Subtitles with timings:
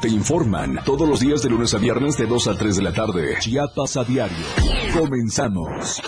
[0.00, 0.80] te informan.
[0.84, 3.36] Todos los días de lunes a viernes de 2 a 3 de la tarde.
[3.40, 4.44] Chiapas a diario.
[4.92, 6.00] Comenzamos.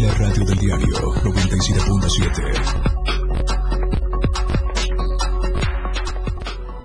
[0.00, 2.94] La radio del diario 97.7.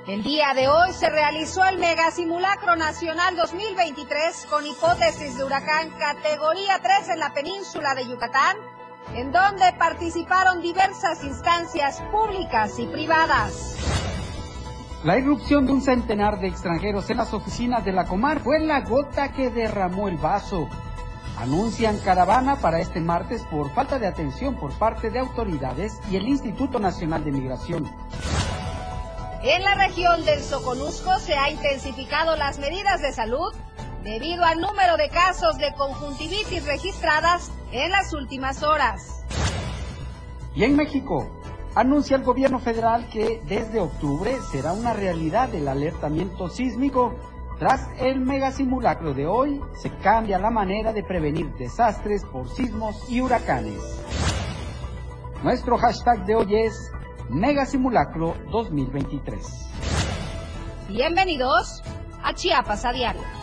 [0.08, 5.92] El día de hoy se realizó el Mega Simulacro Nacional 2023 con hipótesis de huracán
[6.00, 8.58] categoría 3 en la península de Yucatán,
[9.20, 13.76] en donde participaron diversas instancias públicas y privadas.
[15.04, 18.80] La irrupción de un centenar de extranjeros en las oficinas de la Comar fue la
[18.80, 20.70] gota que derramó el vaso.
[21.38, 26.26] Anuncian caravana para este martes por falta de atención por parte de autoridades y el
[26.26, 27.92] Instituto Nacional de Migración.
[29.44, 33.54] En la región del Soconusco se ha intensificado las medidas de salud
[34.10, 39.24] debido al número de casos de conjuntivitis registradas en las últimas horas.
[40.56, 41.30] Y en México,
[41.76, 47.14] anuncia el gobierno federal que desde octubre será una realidad el alertamiento sísmico.
[47.60, 53.22] Tras el megasimulacro de hoy, se cambia la manera de prevenir desastres por sismos y
[53.22, 54.02] huracanes.
[55.44, 56.92] Nuestro hashtag de hoy es
[57.30, 59.46] Megasimulacro 2023.
[60.88, 61.84] Bienvenidos
[62.24, 63.39] a Chiapas a Diario.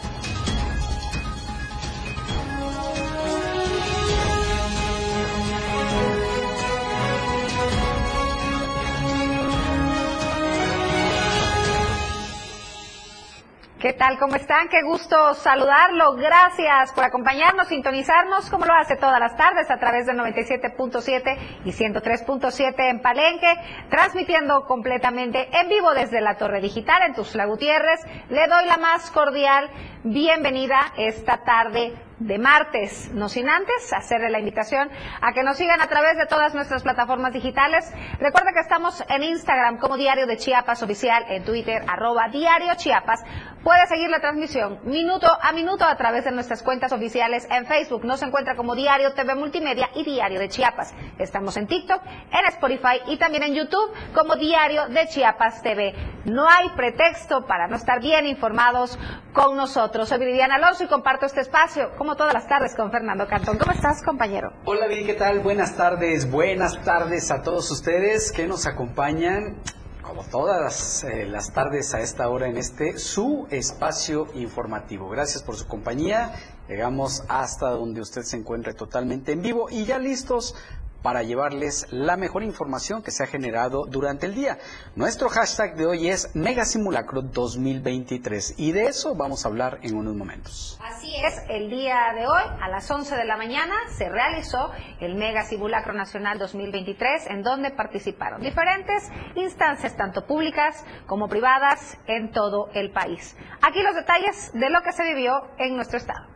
[13.87, 14.19] ¿Qué tal?
[14.19, 14.69] ¿Cómo están?
[14.69, 16.15] Qué gusto saludarlo.
[16.17, 21.70] Gracias por acompañarnos, sintonizarnos, como lo hace todas las tardes a través de 97.7 y
[21.70, 23.47] 103.7 en Palenque,
[23.89, 28.01] transmitiendo completamente en vivo desde la Torre Digital en Tuxtla Gutiérrez.
[28.28, 29.70] Le doy la más cordial
[30.03, 34.89] bienvenida esta tarde de martes, no sin antes hacerle la invitación
[35.20, 37.92] a que nos sigan a través de todas nuestras plataformas digitales.
[38.19, 43.22] Recuerda que estamos en Instagram como Diario de Chiapas Oficial, en Twitter arroba Diario Chiapas.
[43.62, 48.04] Puede seguir la transmisión minuto a minuto a través de nuestras cuentas oficiales en Facebook.
[48.04, 50.94] Nos encuentra como Diario TV Multimedia y Diario de Chiapas.
[51.19, 52.00] Estamos en TikTok,
[52.31, 55.94] en Spotify y también en YouTube como Diario de Chiapas TV.
[56.25, 58.98] No hay pretexto para no estar bien informados
[59.33, 60.09] con nosotros.
[60.09, 63.59] Soy Viviana Alonso y comparto este espacio como todas las tardes con Fernando Cantón.
[63.59, 64.53] ¿Cómo estás, compañero?
[64.65, 65.41] Hola, Vivi, ¿qué tal?
[65.41, 69.56] Buenas tardes, buenas tardes a todos ustedes que nos acompañan
[70.03, 75.09] como todas eh, las tardes a esta hora en este su espacio informativo.
[75.09, 76.33] Gracias por su compañía.
[76.69, 80.55] Llegamos hasta donde usted se encuentre totalmente en vivo y ya listos
[81.03, 84.59] para llevarles la mejor información que se ha generado durante el día.
[84.95, 90.15] Nuestro hashtag de hoy es Megasimulacro 2023 y de eso vamos a hablar en unos
[90.15, 90.79] momentos.
[90.83, 94.71] Así es, el día de hoy a las 11 de la mañana se realizó
[95.01, 102.69] el Megasimulacro Nacional 2023 en donde participaron diferentes instancias tanto públicas como privadas en todo
[102.75, 103.37] el país.
[103.63, 106.35] Aquí los detalles de lo que se vivió en nuestro estado.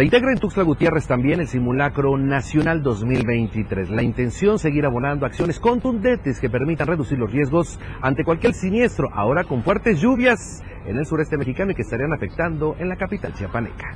[0.00, 3.90] Se integra en Tuxtla Gutiérrez también el simulacro nacional 2023.
[3.90, 9.44] La intención seguir abonando acciones contundentes que permitan reducir los riesgos ante cualquier siniestro, ahora
[9.44, 13.94] con fuertes lluvias en el sureste mexicano y que estarían afectando en la capital chiapaneca.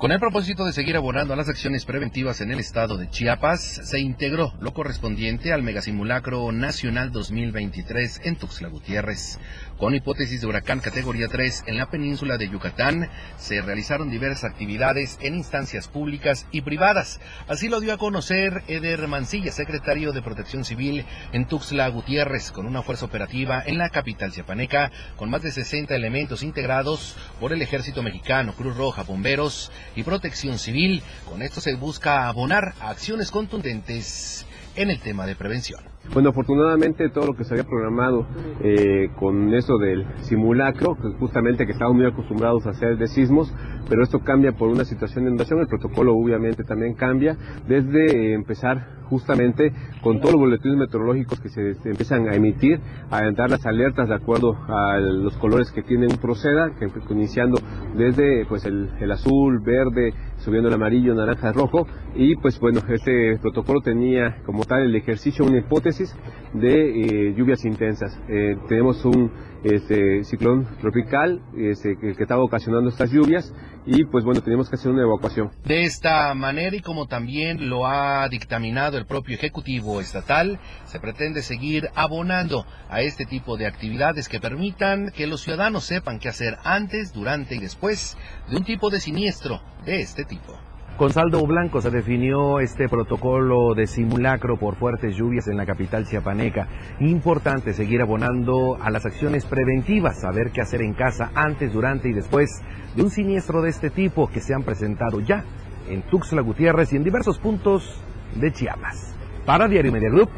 [0.00, 3.82] Con el propósito de seguir abonando a las acciones preventivas en el estado de Chiapas,
[3.84, 9.38] se integró lo correspondiente al Megasimulacro Nacional 2023 en Tuxtla Gutiérrez.
[9.76, 15.18] Con hipótesis de huracán categoría 3 en la península de Yucatán, se realizaron diversas actividades
[15.20, 17.20] en instancias públicas y privadas.
[17.46, 22.66] Así lo dio a conocer Eder Mancilla, secretario de Protección Civil en Tuxtla Gutiérrez, con
[22.66, 27.60] una fuerza operativa en la capital chiapaneca, con más de 60 elementos integrados por el
[27.60, 31.02] Ejército Mexicano, Cruz Roja, Bomberos y Protección Civil.
[31.28, 34.46] Con esto se busca abonar acciones contundentes
[34.82, 35.80] en el tema de prevención.
[36.14, 38.26] Bueno, afortunadamente todo lo que se había programado
[38.62, 43.54] eh, con eso del simulacro, justamente que estábamos muy acostumbrados a hacer de sismos,
[43.88, 47.36] pero esto cambia por una situación de inundación, el protocolo obviamente también cambia,
[47.68, 49.72] desde eh, empezar justamente
[50.02, 54.14] con todos los boletines meteorológicos que se, empiezan a emitir, a dar las alertas de
[54.14, 57.60] acuerdo a los colores que tienen proceda, que iniciando
[57.96, 63.80] desde pues el azul, verde, subiendo el amarillo, naranja, rojo, y pues bueno, este protocolo
[63.80, 66.14] tenía como tal el ejercicio una hipótesis
[66.54, 68.18] de eh, lluvias intensas.
[68.28, 69.30] Eh, tenemos un
[69.64, 73.52] este, ciclón tropical este, que, estaba ocasionando estas lluvias
[73.86, 75.50] y pues bueno, tenemos que hacer una evacuación.
[75.64, 81.42] De esta manera y como también lo ha dictaminado el propio Ejecutivo Estatal, se pretende
[81.42, 86.58] seguir abonando a este tipo de actividades que permitan que los ciudadanos sepan qué hacer
[86.64, 88.16] antes, durante y después
[88.48, 90.69] de un tipo de siniestro de este tipo.
[90.96, 96.06] Con saldo blanco se definió este protocolo de simulacro por fuertes lluvias en la capital
[96.06, 96.68] chiapaneca.
[97.00, 102.12] Importante seguir abonando a las acciones preventivas, saber qué hacer en casa antes, durante y
[102.12, 102.50] después
[102.94, 105.44] de un siniestro de este tipo que se han presentado ya
[105.88, 107.98] en Tuxtla Gutiérrez y en diversos puntos
[108.34, 109.16] de Chiapas.
[109.46, 110.28] Para Diario Media Group,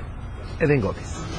[0.60, 1.31] Eden Gómez.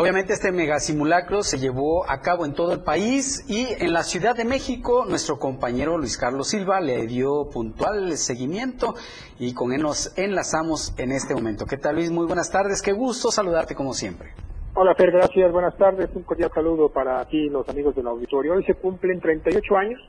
[0.00, 4.34] Obviamente este megasimulacro se llevó a cabo en todo el país y en la Ciudad
[4.34, 8.94] de México nuestro compañero Luis Carlos Silva le dio puntual seguimiento
[9.38, 11.66] y con él nos enlazamos en este momento.
[11.66, 12.10] ¿Qué tal Luis?
[12.10, 14.30] Muy buenas tardes, qué gusto saludarte como siempre.
[14.72, 18.54] Hola Fer, gracias, buenas tardes, un cordial saludo para ti los amigos del auditorio.
[18.54, 20.00] Hoy se cumplen 38 años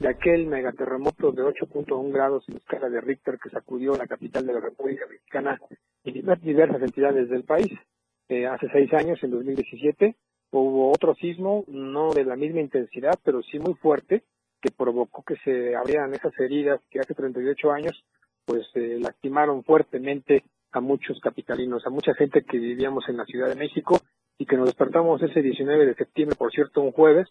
[0.00, 4.54] de aquel megaterremoto de 8.1 grados en escala de Richter que sacudió la capital de
[4.54, 5.60] la República Mexicana
[6.02, 7.70] y diversas entidades del país.
[8.28, 10.16] Eh, hace seis años, en 2017,
[10.50, 14.24] hubo otro sismo, no de la misma intensidad, pero sí muy fuerte,
[14.60, 18.04] que provocó que se abrieran esas heridas que hace 38 años,
[18.44, 23.48] pues eh, lastimaron fuertemente a muchos capitalinos, a mucha gente que vivíamos en la Ciudad
[23.48, 23.98] de México
[24.38, 27.28] y que nos despertamos ese 19 de septiembre, por cierto, un jueves,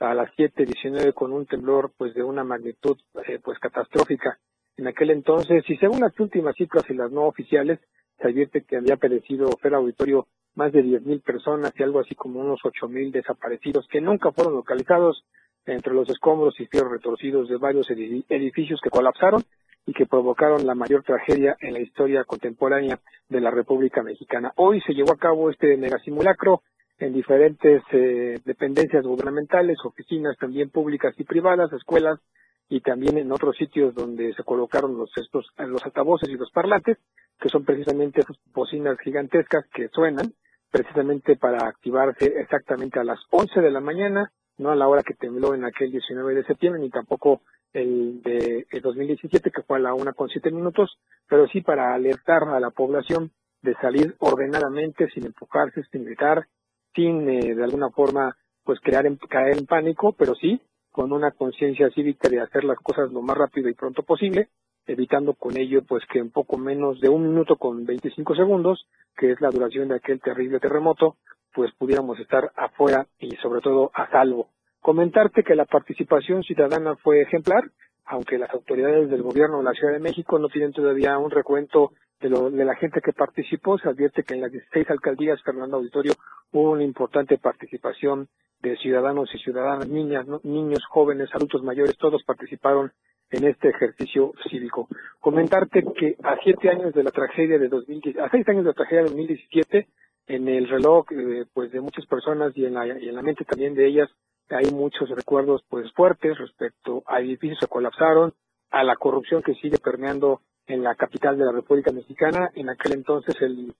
[0.00, 4.38] a las 7.19 con un temblor pues de una magnitud eh, pues catastrófica.
[4.76, 7.78] En aquel entonces y según las últimas cifras y las no oficiales
[8.18, 12.40] se advierte que había perecido Fer Auditorio más de 10.000 personas y algo así como
[12.40, 15.24] unos 8.000 desaparecidos que nunca fueron localizados
[15.66, 19.42] entre los escombros y fierros retorcidos de varios edificios que colapsaron
[19.86, 24.52] y que provocaron la mayor tragedia en la historia contemporánea de la República Mexicana.
[24.56, 26.62] Hoy se llevó a cabo este megasimulacro
[26.98, 32.20] en diferentes eh, dependencias gubernamentales, oficinas también públicas y privadas, escuelas
[32.68, 36.98] y también en otros sitios donde se colocaron los estos los altavoces y los parlantes
[37.40, 40.32] que son precisamente esas bocinas gigantescas que suenan
[40.70, 45.14] precisamente para activarse exactamente a las 11 de la mañana, no a la hora que
[45.14, 47.42] tembló en aquel 19 de septiembre, ni tampoco
[47.72, 50.98] el de el 2017, que fue a la una con siete minutos,
[51.28, 53.30] pero sí para alertar a la población
[53.62, 56.46] de salir ordenadamente, sin empujarse, sin gritar,
[56.94, 60.60] sin eh, de alguna forma pues crear en, caer en pánico, pero sí
[60.90, 64.48] con una conciencia cívica de hacer las cosas lo más rápido y pronto posible
[64.86, 68.86] evitando con ello pues que en poco menos de un minuto con 25 segundos,
[69.16, 71.16] que es la duración de aquel terrible terremoto,
[71.52, 74.48] pues pudiéramos estar afuera y sobre todo a salvo.
[74.80, 77.70] Comentarte que la participación ciudadana fue ejemplar,
[78.04, 81.92] aunque las autoridades del gobierno de la Ciudad de México no tienen todavía un recuento
[82.20, 85.76] de, lo, de la gente que participó, se advierte que en las 16 alcaldías, Fernando
[85.76, 86.12] Auditorio,
[86.52, 88.28] hubo una importante participación
[88.60, 92.92] de ciudadanos y ciudadanas, niñas, niños, jóvenes, adultos mayores, todos participaron
[93.30, 94.88] en este ejercicio cívico.
[95.20, 98.74] Comentarte que a siete años de la tragedia de 2017, a seis años de la
[98.74, 99.88] tragedia de 2017,
[100.26, 103.44] en el reloj eh, pues de muchas personas y en, la, y en la mente
[103.44, 104.08] también de ellas
[104.48, 108.32] hay muchos recuerdos pues fuertes respecto a edificios que colapsaron,
[108.70, 112.50] a la corrupción que sigue permeando en la capital de la República Mexicana.
[112.54, 113.74] En aquel entonces el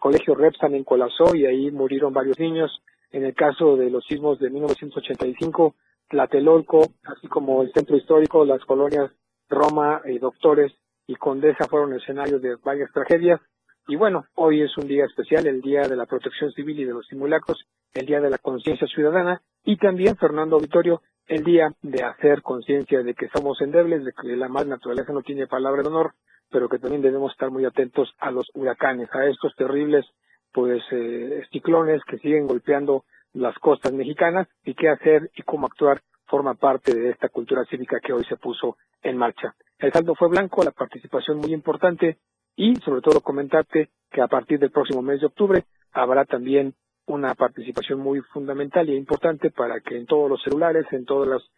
[0.00, 2.70] colegio Repsan colapsó y ahí murieron varios niños.
[3.10, 5.74] En el caso de los sismos de 1985
[6.08, 9.10] Tlatelolco, así como el centro histórico, las colonias
[9.48, 10.72] Roma, y Doctores
[11.06, 13.40] y Condesa fueron escenarios de varias tragedias.
[13.86, 16.92] Y bueno, hoy es un día especial, el Día de la Protección Civil y de
[16.92, 22.04] los Simulacros, el Día de la Conciencia Ciudadana y también, Fernando Auditorio, el día de
[22.04, 25.88] hacer conciencia de que somos endebles, de que la más naturaleza no tiene palabra de
[25.88, 26.14] honor,
[26.50, 30.06] pero que también debemos estar muy atentos a los huracanes, a estos terribles
[30.52, 36.00] pues eh, ciclones que siguen golpeando las costas mexicanas y qué hacer y cómo actuar
[36.26, 39.54] forma parte de esta cultura cívica que hoy se puso en marcha.
[39.78, 42.18] El saldo fue blanco, la participación muy importante
[42.54, 46.74] y sobre todo comentarte que a partir del próximo mes de octubre habrá también
[47.06, 51.50] una participación muy fundamental y importante para que en todos los celulares, en todos los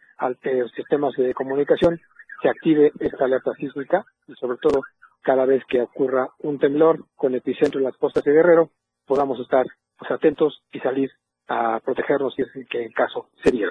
[0.75, 1.99] sistemas de comunicación
[2.41, 4.81] se active esta alerta sísmica y sobre todo
[5.21, 8.69] cada vez que ocurra un temblor con epicentro en las costas de Guerrero
[9.05, 9.65] podamos estar
[9.97, 11.09] pues, atentos y salir
[11.47, 13.67] a protegernos si es que el caso sería.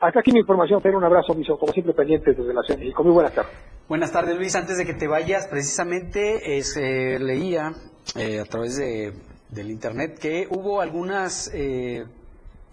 [0.00, 2.92] Hasta aquí mi información, pero un abrazo, miso, como siempre pendientes desde la Ciudad de
[3.04, 3.52] Muy buenas tardes.
[3.88, 4.56] Buenas tardes, Luis.
[4.56, 7.70] Antes de que te vayas, precisamente eh, leía
[8.16, 9.12] eh, a través de,
[9.52, 12.04] del Internet que hubo algunas eh,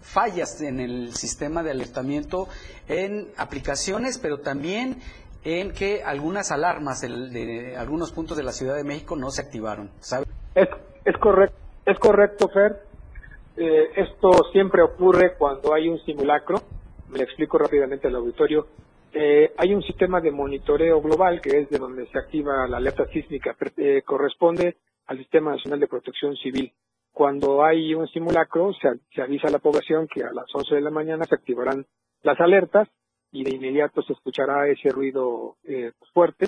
[0.00, 2.48] fallas en el sistema de alertamiento
[2.88, 4.96] en aplicaciones, pero también
[5.44, 9.90] en que algunas alarmas de, algunos puntos de la Ciudad de México no se activaron.
[10.54, 10.68] Es,
[11.04, 11.56] es, correcto,
[11.86, 12.80] es correcto, Fer.
[13.56, 16.62] Eh, esto siempre ocurre cuando hay un simulacro.
[17.08, 18.66] Me explico rápidamente al auditorio.
[19.12, 23.06] Eh, hay un sistema de monitoreo global que es de donde se activa la alerta
[23.06, 23.56] sísmica.
[23.76, 24.76] Eh, corresponde
[25.10, 26.72] al Sistema Nacional de Protección Civil.
[27.12, 30.90] Cuando hay un simulacro, se, avisa a la población que a las 11 de la
[30.90, 31.84] mañana se activarán
[32.22, 32.88] las alertas
[33.32, 36.46] y de inmediato se escuchará ese ruido eh, fuerte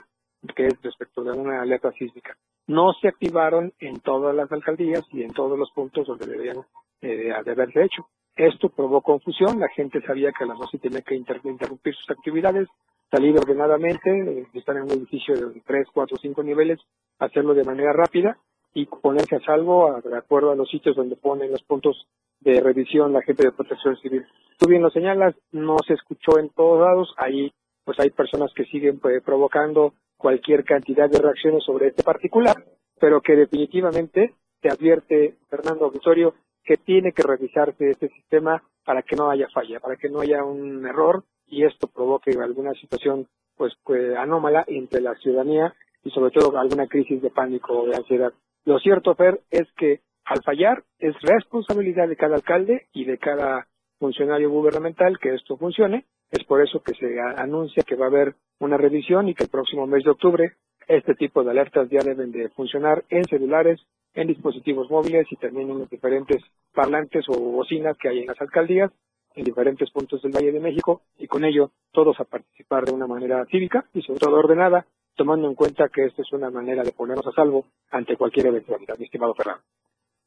[0.54, 2.36] que es respecto de una alerta sísmica.
[2.68, 6.58] No se activaron en todas las alcaldías y en todos los puntos donde deberían
[7.00, 8.06] eh, haberse hecho.
[8.36, 12.68] Esto provocó confusión, la gente sabía que a las 12 tenía que interrumpir sus actividades,
[13.10, 16.78] salir ordenadamente, eh, estar en un edificio de 3, 4, 5 niveles,
[17.18, 18.38] hacerlo de manera rápida
[18.74, 22.06] y ponerse a salvo de acuerdo a los sitios donde ponen los puntos
[22.40, 24.26] de revisión la gente de protección civil.
[24.58, 27.52] Tú bien lo señalas, no se escuchó en todos lados, ahí
[27.84, 32.56] pues hay personas que siguen pues, provocando cualquier cantidad de reacciones sobre este particular,
[33.00, 39.16] pero que definitivamente te advierte Fernando Auditorio que tiene que revisarse este sistema para que
[39.16, 43.26] no haya falla, para que no haya un error y esto provoque alguna situación
[43.56, 45.74] pues, pues anómala entre la ciudadanía
[46.04, 48.32] y sobre todo alguna crisis de pánico o de ansiedad.
[48.64, 53.66] Lo cierto, Fer, es que al fallar es responsabilidad de cada alcalde y de cada
[53.98, 56.04] funcionario gubernamental que esto funcione.
[56.30, 59.50] Es por eso que se anuncia que va a haber una revisión y que el
[59.50, 60.52] próximo mes de octubre
[60.88, 63.80] este tipo de alertas ya deben de funcionar en celulares,
[64.14, 66.42] en dispositivos móviles y también en los diferentes
[66.74, 68.90] parlantes o bocinas que hay en las alcaldías
[69.34, 73.06] en diferentes puntos del Valle de México y con ello todos a participar de una
[73.06, 76.92] manera cívica y sobre todo ordenada, tomando en cuenta que esta es una manera de
[76.92, 79.62] ponernos a salvo ante cualquier eventualidad, mi estimado Fernando.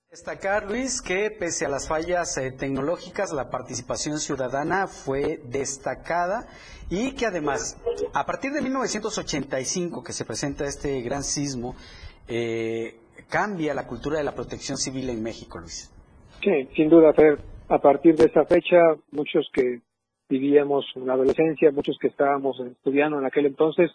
[0.10, 6.48] Destacar, Luis, que pese a las fallas eh, tecnológicas, la participación ciudadana fue destacada
[6.90, 7.82] y que además,
[8.14, 11.76] a partir de 1985 que se presenta este gran sismo,
[12.28, 12.98] eh,
[13.30, 15.92] cambia la cultura de la protección civil en México, Luis.
[16.42, 17.40] Sí, sin duda, Fer.
[17.68, 18.78] A partir de esa fecha,
[19.12, 19.82] muchos que
[20.30, 23.92] vivíamos en la adolescencia, muchos que estábamos estudiando en aquel entonces,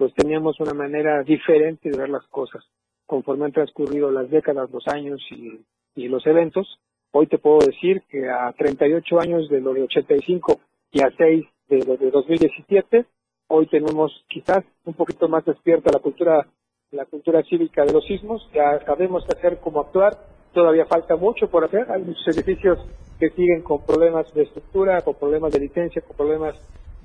[0.00, 2.64] pues teníamos una manera diferente de ver las cosas.
[3.04, 6.80] Conforme han transcurrido las décadas, los años y, los eventos.
[7.12, 10.58] Hoy te puedo decir que a 38 años de lo de 85
[10.92, 13.04] y a 6 de lo de 2017,
[13.48, 16.48] hoy tenemos quizás un poquito más despierta la cultura
[16.92, 20.16] la cultura cívica de los sismos, ya sabemos hacer, cómo actuar,
[20.54, 22.78] todavía falta mucho por hacer, hay muchos edificios
[23.18, 26.56] que siguen con problemas de estructura, con problemas de licencia, con problemas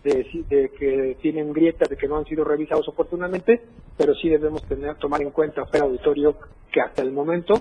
[0.05, 3.61] de, que tienen grietas, de que no han sido revisados oportunamente,
[3.97, 6.35] pero sí debemos tener, tomar en cuenta, Fer Auditorio,
[6.71, 7.55] que hasta el momento,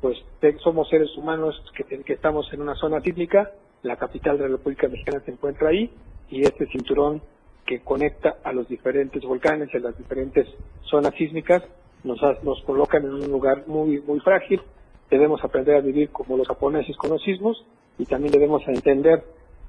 [0.00, 0.16] pues
[0.62, 3.50] somos seres humanos que, que estamos en una zona sísmica,
[3.82, 5.90] la capital de la República Mexicana se encuentra ahí,
[6.30, 7.20] y este cinturón
[7.66, 10.48] que conecta a los diferentes volcanes, a las diferentes
[10.82, 11.62] zonas sísmicas,
[12.02, 14.62] nos, nos colocan en un lugar muy, muy frágil.
[15.10, 17.64] Debemos aprender a vivir como los japoneses con los sismos
[17.98, 19.22] y también debemos entender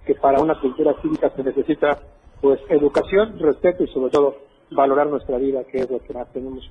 [0.05, 1.99] que para una cultura cívica se necesita
[2.41, 4.35] pues educación, respeto y sobre todo
[4.71, 6.69] valorar nuestra vida, que es lo que más tenemos,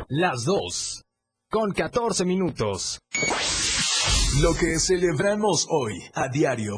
[0.09, 1.05] Las dos.
[1.51, 2.99] Con 14 minutos.
[4.37, 6.77] Lo que celebramos hoy, a diario.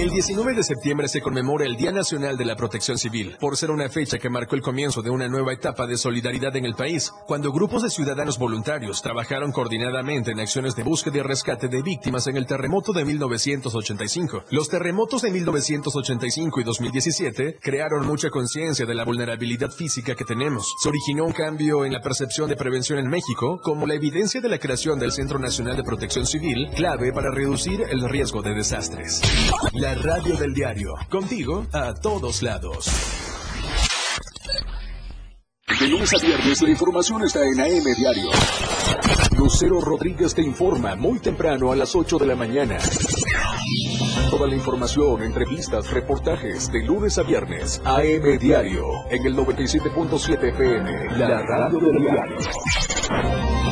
[0.00, 3.70] El 19 de septiembre se conmemora el Día Nacional de la Protección Civil, por ser
[3.70, 7.12] una fecha que marcó el comienzo de una nueva etapa de solidaridad en el país,
[7.26, 12.26] cuando grupos de ciudadanos voluntarios trabajaron coordinadamente en acciones de búsqueda y rescate de víctimas
[12.26, 14.44] en el terremoto de 1985.
[14.50, 20.74] Los terremotos de 1985 y 2017 crearon mucha conciencia de la vulnerabilidad física que tenemos.
[20.82, 24.48] Se originó un cambio en la percepción de prevención en México, como la evidencia de
[24.48, 29.20] la creación del Centro Nacional de Protección Civil, clave para reducir el riesgo de desastres.
[29.74, 32.88] La radio del diario, contigo a todos lados.
[35.80, 38.30] De lunes a viernes la información está en AM Diario.
[39.36, 42.78] Lucero Rodríguez te informa muy temprano a las 8 de la mañana.
[44.30, 47.82] Toda la información, entrevistas, reportajes de lunes a viernes.
[47.84, 51.18] AM Diario en el 97.7 FM.
[51.18, 53.71] La radio del diario.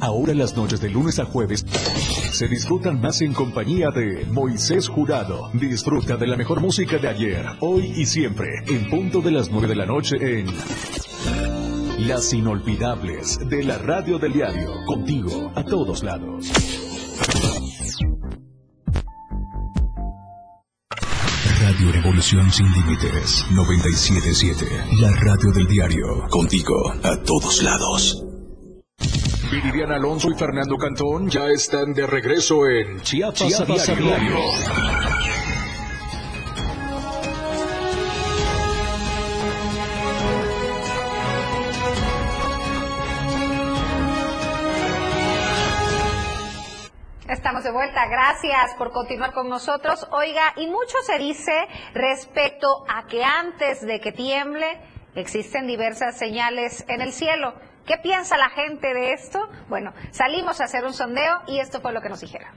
[0.00, 1.64] Ahora las noches de lunes a jueves
[2.32, 5.50] se disfrutan más en compañía de Moisés Jurado.
[5.54, 9.66] Disfruta de la mejor música de ayer, hoy y siempre, en punto de las 9
[9.66, 10.46] de la noche en
[12.06, 14.72] Las Inolvidables de la Radio del Diario.
[14.86, 16.46] Contigo a todos lados.
[21.60, 24.66] Radio Revolución Sin Límites 977.
[25.00, 26.28] La radio del diario.
[26.30, 28.27] Contigo a todos lados.
[29.50, 34.36] Viridiana Alonso y Fernando Cantón ya están de regreso en Chiapas, Chiapas a a diario.
[47.28, 50.06] Estamos de vuelta, gracias por continuar con nosotros.
[50.12, 51.52] Oiga, y mucho se dice
[51.94, 54.80] respecto a que antes de que tiemble
[55.20, 57.54] existen diversas señales en el cielo.
[57.86, 59.48] ¿Qué piensa la gente de esto?
[59.68, 62.50] Bueno, salimos a hacer un sondeo y esto fue lo que nos dijeron.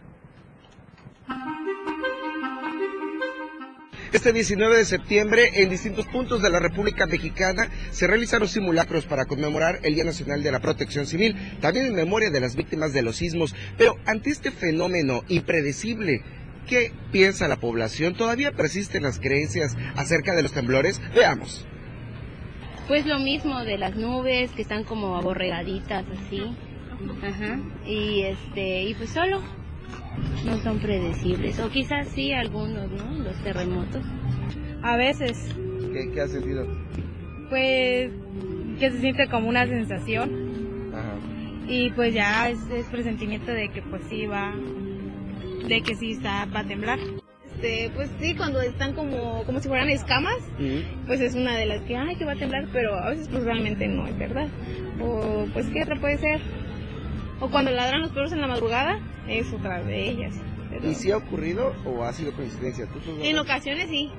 [4.12, 9.24] Este 19 de septiembre, en distintos puntos de la República Mexicana, se realizaron simulacros para
[9.24, 13.04] conmemorar el Día Nacional de la Protección Civil, también en memoria de las víctimas de
[13.04, 13.56] los sismos.
[13.78, 16.24] Pero ante este fenómeno impredecible,
[16.67, 18.13] ¿qué piensa la población?
[18.13, 21.00] ¿Todavía persisten las creencias acerca de los temblores?
[21.15, 21.65] Veamos.
[22.88, 26.41] Pues lo mismo de las nubes que están como aborregaditas así.
[27.24, 27.60] Ajá.
[27.86, 29.41] Y este, y pues solo
[30.46, 31.60] no son predecibles.
[31.60, 33.12] O quizás sí algunos, ¿no?
[33.24, 34.04] Los terremotos.
[34.84, 35.56] A veces,
[35.94, 36.65] ¿Qué, qué has sentido?
[37.50, 38.12] pues,
[38.80, 41.13] que se siente como una sensación Ajá.
[41.67, 44.54] y pues ya es, es presentimiento de que pues sí va,
[45.67, 46.98] de que sí está, va a temblar.
[47.62, 50.34] Este, pues sí, cuando están como, como si fueran escamas,
[51.06, 53.43] pues es una de las que, ay, que va a temblar, pero a veces pues
[53.43, 54.47] realmente no es verdad.
[55.00, 56.41] O pues, ¿qué otra puede ser?
[57.39, 58.97] O cuando ladran los perros en la madrugada,
[59.28, 60.34] es otra de ellas.
[60.71, 62.88] Pero ¿Y si ha ocurrido o ha sido coincidencia?
[62.88, 64.10] ¿Tú sos- en ocasiones sí,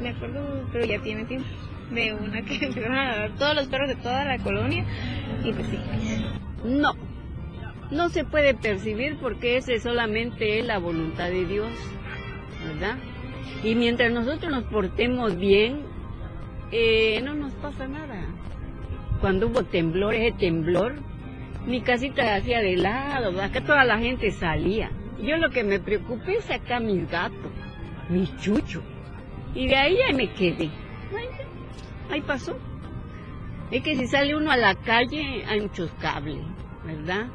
[0.00, 1.48] me acuerdo, pero ya tiene tiempo,
[1.90, 4.84] de una que empezaron a ladrar todos los perros de toda la colonia,
[5.42, 5.78] y pues sí.
[6.64, 6.92] No,
[7.90, 11.70] no se puede percibir porque ese solamente es la voluntad de Dios,
[12.64, 12.96] ¿verdad?
[13.62, 15.82] Y mientras nosotros nos portemos bien,
[16.70, 18.26] eh, no nos pasa nada.
[19.20, 20.94] Cuando hubo temblor, ese temblor,
[21.66, 24.90] mi casita hacía de lado, acá toda la gente salía.
[25.22, 27.52] Yo lo que me preocupé es sacar mis gatos,
[28.08, 28.82] mis chuchos.
[29.54, 30.70] Y de ahí ahí me quedé.
[31.10, 31.30] Bueno,
[32.10, 32.58] ahí pasó.
[33.70, 36.42] Es que si sale uno a la calle hay muchos cables,
[36.84, 37.28] ¿verdad?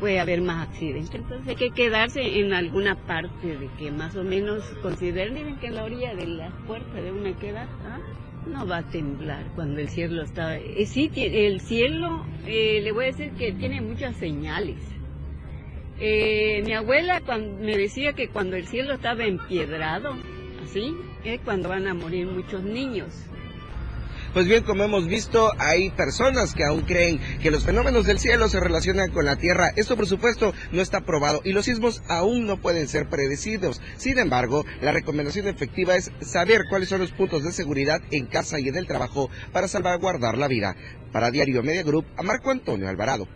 [0.00, 1.14] Puede haber más accidentes.
[1.14, 5.84] Entonces hay que quedarse en alguna parte de que más o menos consideren que la
[5.84, 8.00] orilla de la puerta de una queda, ¿ah?
[8.46, 10.56] no va a temblar cuando el cielo está...
[10.56, 14.78] eh, sí, el cielo, eh, le voy a decir que tiene muchas señales.
[15.98, 17.20] Eh, mi abuela
[17.60, 20.16] me decía que cuando el cielo estaba empiedrado,
[20.64, 23.26] así, es cuando van a morir muchos niños.
[24.32, 28.48] Pues bien, como hemos visto, hay personas que aún creen que los fenómenos del cielo
[28.48, 29.72] se relacionan con la Tierra.
[29.74, 33.80] Esto, por supuesto, no está probado y los sismos aún no pueden ser predecidos.
[33.96, 38.60] Sin embargo, la recomendación efectiva es saber cuáles son los puntos de seguridad en casa
[38.60, 40.76] y en el trabajo para salvaguardar la vida.
[41.10, 43.26] Para Diario Media Group, a Marco Antonio Alvarado.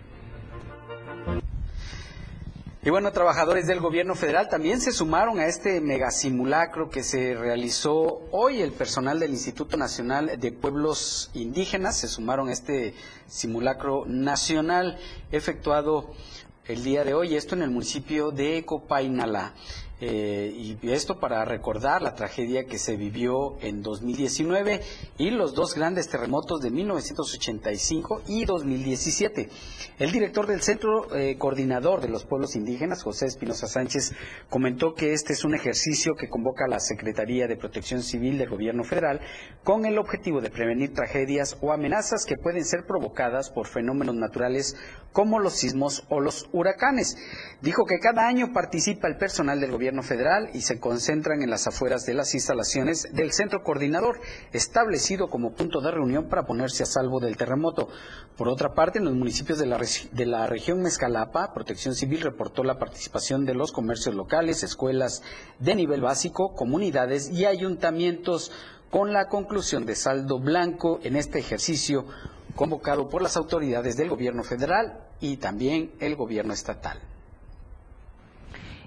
[2.87, 8.20] Y bueno, trabajadores del gobierno federal también se sumaron a este megasimulacro que se realizó
[8.31, 8.61] hoy.
[8.61, 12.92] El personal del Instituto Nacional de Pueblos Indígenas se sumaron a este
[13.27, 14.99] simulacro nacional
[15.33, 16.12] efectuado
[16.66, 19.55] el día de hoy, esto en el municipio de Copainalá.
[20.07, 24.83] Eh, y esto para recordar la tragedia que se vivió en 2019
[25.17, 29.49] y los dos grandes terremotos de 1985 y 2017.
[29.99, 34.12] El director del Centro eh, Coordinador de los Pueblos Indígenas, José Espinosa Sánchez,
[34.51, 38.51] comentó que este es un ejercicio que convoca a la Secretaría de Protección Civil del
[38.51, 39.23] Gobierno Federal
[39.62, 44.77] con el objetivo de prevenir tragedias o amenazas que pueden ser provocadas por fenómenos naturales
[45.12, 47.17] como los sismos o los huracanes.
[47.62, 51.66] Dijo que cada año participa el personal del gobierno federal y se concentran en las
[51.66, 54.20] afueras de las instalaciones del centro coordinador,
[54.52, 57.88] establecido como punto de reunión para ponerse a salvo del terremoto.
[58.37, 62.64] Por otra parte, en los municipios de la, de la región Mezcalapa, Protección Civil reportó
[62.64, 65.22] la participación de los comercios locales, escuelas
[65.59, 68.52] de nivel básico, comunidades y ayuntamientos
[68.90, 72.07] con la conclusión de saldo blanco en este ejercicio
[72.54, 77.00] convocado por las autoridades del gobierno federal y también el gobierno estatal.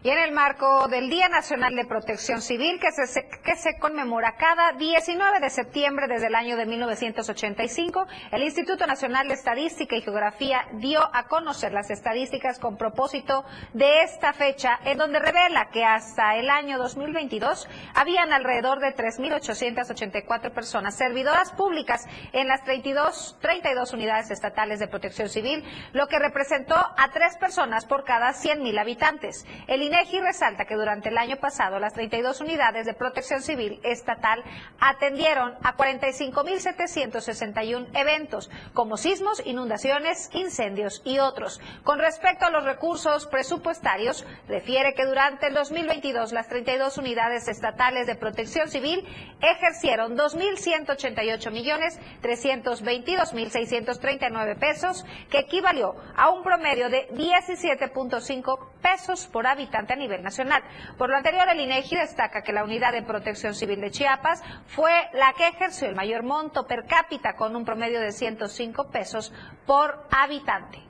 [0.03, 4.36] Y en el marco del Día Nacional de Protección Civil, que se, que se conmemora
[4.38, 10.01] cada 19 de septiembre desde el año de 1985, el Instituto Nacional de Estadística y
[10.01, 15.83] Geografía dio a conocer las estadísticas con propósito de esta fecha, en donde revela que
[15.83, 23.93] hasta el año 2022 habían alrededor de 3.884 personas servidoras públicas en las 32, 32
[23.93, 29.45] unidades estatales de protección civil, lo que representó a tres personas por cada 100.000 habitantes.
[29.88, 34.43] INEGI resalta que durante el año pasado las 32 unidades de protección civil estatal
[34.82, 41.62] atendieron a 45.761 eventos, como sismos, inundaciones, incendios y otros.
[41.86, 48.08] Con respecto a los recursos presupuestarios, refiere que durante el 2022 las 32 unidades estatales
[48.08, 49.08] de protección civil
[49.41, 59.76] ejercieron 2.188 millones 322.639 pesos, que equivalió a un promedio de 17.5 pesos por habitante
[59.77, 60.63] a nivel nacional.
[60.97, 64.91] Por lo anterior, el INEGI destaca que la Unidad de Protección Civil de Chiapas fue
[65.13, 69.33] la que ejerció el mayor monto per cápita con un promedio de 105 pesos
[69.65, 70.87] por habitante.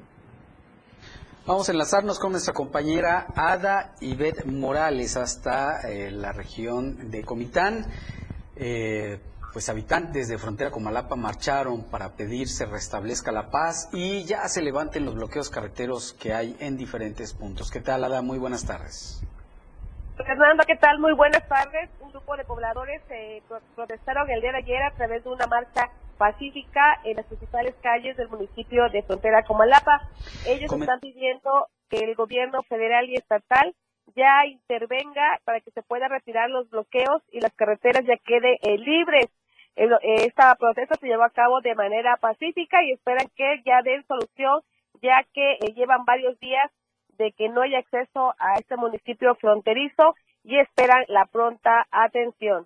[1.45, 7.85] Vamos a enlazarnos con nuestra compañera Ada Ivette Morales hasta eh, la región de Comitán.
[8.57, 9.19] Eh,
[9.57, 14.61] pues habitantes de frontera Comalapa marcharon para pedir se restablezca la paz y ya se
[14.61, 17.71] levanten los bloqueos carreteros que hay en diferentes puntos.
[17.71, 18.21] ¿Qué tal, Ada?
[18.21, 19.19] Muy buenas tardes.
[20.15, 20.99] Fernando, ¿qué tal?
[20.99, 21.89] Muy buenas tardes.
[22.01, 23.41] Un grupo de pobladores eh,
[23.75, 25.89] protestaron el día de ayer a través de una marcha
[26.19, 30.07] pacífica en las principales calles del municipio de Frontera Comalapa.
[30.45, 33.73] Ellos están pidiendo que el gobierno federal y estatal
[34.15, 38.77] ya intervenga para que se pueda retirar los bloqueos y las carreteras ya quede eh,
[38.77, 39.29] libres.
[39.77, 44.61] Esta protesta se llevó a cabo de manera pacífica y esperan que ya den solución,
[45.01, 46.71] ya que eh, llevan varios días
[47.17, 52.65] de que no hay acceso a este municipio fronterizo y esperan la pronta atención.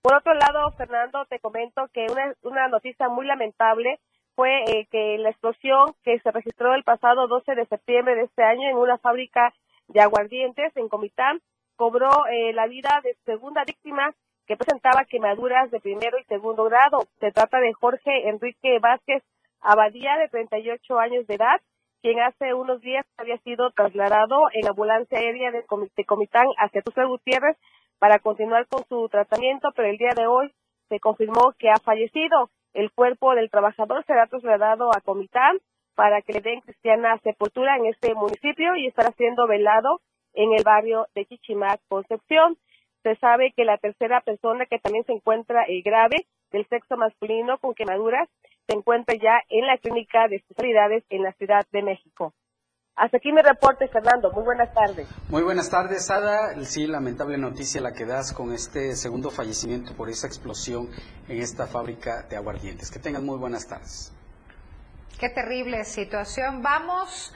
[0.00, 3.98] Por otro lado, Fernando, te comento que una, una noticia muy lamentable
[4.36, 8.44] fue eh, que la explosión que se registró el pasado 12 de septiembre de este
[8.44, 9.52] año en una fábrica
[9.88, 11.40] de aguardientes en Comitán
[11.74, 14.14] cobró eh, la vida de segunda víctima
[14.48, 17.00] que presentaba quemaduras de primero y segundo grado.
[17.20, 19.22] Se trata de Jorge Enrique Vázquez
[19.60, 21.60] Abadía, de 38 años de edad,
[22.00, 25.64] quien hace unos días había sido trasladado en ambulancia aérea de,
[26.06, 27.58] Comitán hacia Tuxtla Gutiérrez
[27.98, 30.54] para continuar con su tratamiento, pero el día de hoy
[30.88, 32.50] se confirmó que ha fallecido.
[32.72, 35.58] El cuerpo del trabajador será trasladado a Comitán
[35.94, 40.00] para que le den cristiana sepultura en este municipio y estará siendo velado
[40.32, 42.56] en el barrio de Chichimac, Concepción.
[43.02, 47.58] Se sabe que la tercera persona que también se encuentra eh, grave del sexo masculino
[47.58, 48.28] con quemaduras
[48.66, 52.34] se encuentra ya en la clínica de especialidades en la Ciudad de México.
[52.98, 54.32] Hasta aquí mi reporte, Fernando.
[54.32, 55.06] Muy buenas tardes.
[55.28, 56.52] Muy buenas tardes, Ada.
[56.64, 60.88] Sí, lamentable noticia la que das con este segundo fallecimiento por esa explosión
[61.28, 62.90] en esta fábrica de aguardientes.
[62.90, 64.12] Que tengan muy buenas tardes.
[65.20, 66.60] Qué terrible situación.
[66.60, 67.32] Vamos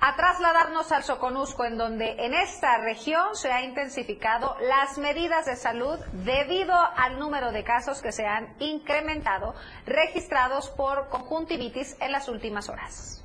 [0.00, 5.56] a trasladarnos al Soconusco, en donde en esta región se ha intensificado las medidas de
[5.56, 9.54] salud debido al número de casos que se han incrementado
[9.86, 13.24] registrados por conjuntivitis en las últimas horas.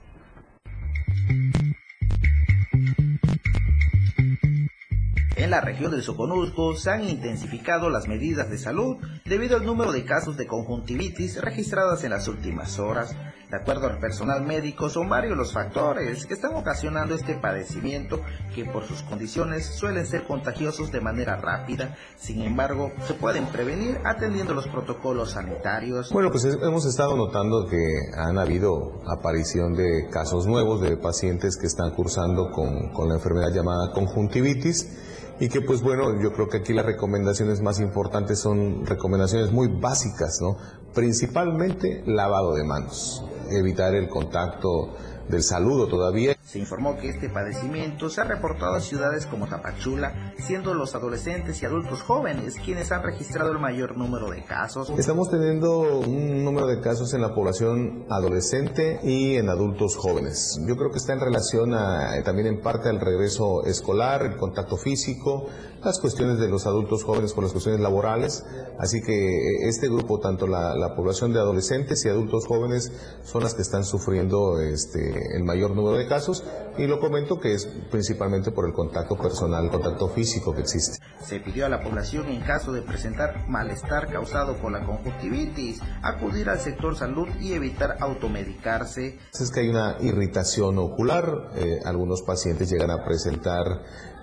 [5.39, 9.93] En la región del Soconusco se han intensificado las medidas de salud debido al número
[9.93, 13.15] de casos de conjuntivitis registradas en las últimas horas.
[13.49, 18.21] De acuerdo al personal médico, son varios los factores que están ocasionando este padecimiento
[18.53, 21.95] que por sus condiciones suelen ser contagiosos de manera rápida.
[22.17, 26.11] Sin embargo, se pueden prevenir atendiendo los protocolos sanitarios.
[26.11, 27.77] Bueno, pues hemos estado notando que
[28.17, 33.53] han habido aparición de casos nuevos de pacientes que están cursando con, con la enfermedad
[33.53, 35.07] llamada conjuntivitis
[35.39, 39.67] y que pues bueno, yo creo que aquí las recomendaciones más importantes son recomendaciones muy
[39.67, 40.57] básicas, ¿no?
[40.93, 44.95] Principalmente lavado de manos, evitar el contacto
[45.29, 46.35] del saludo todavía.
[46.43, 51.61] Se informó que este padecimiento se ha reportado en ciudades como Tapachula, siendo los adolescentes
[51.61, 54.89] y adultos jóvenes quienes han registrado el mayor número de casos.
[54.97, 60.59] Estamos teniendo un número de casos en la población adolescente y en adultos jóvenes.
[60.67, 64.75] Yo creo que está en relación a, también en parte al regreso escolar, el contacto
[64.75, 65.45] físico,
[65.83, 68.43] las cuestiones de los adultos jóvenes con las cuestiones laborales.
[68.79, 72.91] Así que eh, este grupo, tanto la, la población de adolescentes y adultos jóvenes,
[73.23, 76.38] son las que están sufriendo este, el mayor número de casos
[76.77, 80.97] y lo comento que es principalmente por el contacto personal, el contacto físico que existe.
[81.21, 86.49] Se pidió a la población en caso de presentar malestar causado por la conjuntivitis, acudir
[86.49, 89.19] al sector salud y evitar automedicarse.
[89.33, 93.65] Es que hay una irritación ocular, eh, algunos pacientes llegan a presentar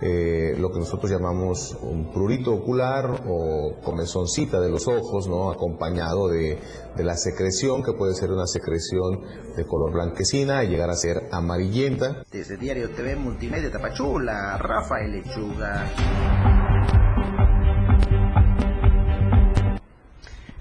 [0.00, 5.50] eh, lo que nosotros llamamos un prurito ocular o comezoncita de los ojos, ¿no?
[5.50, 6.58] acompañado de,
[6.94, 9.22] de la secreción, que puede ser una secreción
[9.56, 12.24] de color blanquecina y llegar a ser amarillenta.
[12.30, 15.90] Desde Diario TV Multimedia Tapachula, Rafael Lechuga.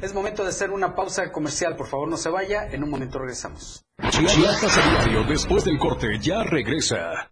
[0.01, 3.17] Es momento de hacer una pausa comercial, por favor no se vaya, en un momento
[3.17, 3.83] regresamos.
[4.09, 7.31] Chiapas a diario, después del corte, ya regresa.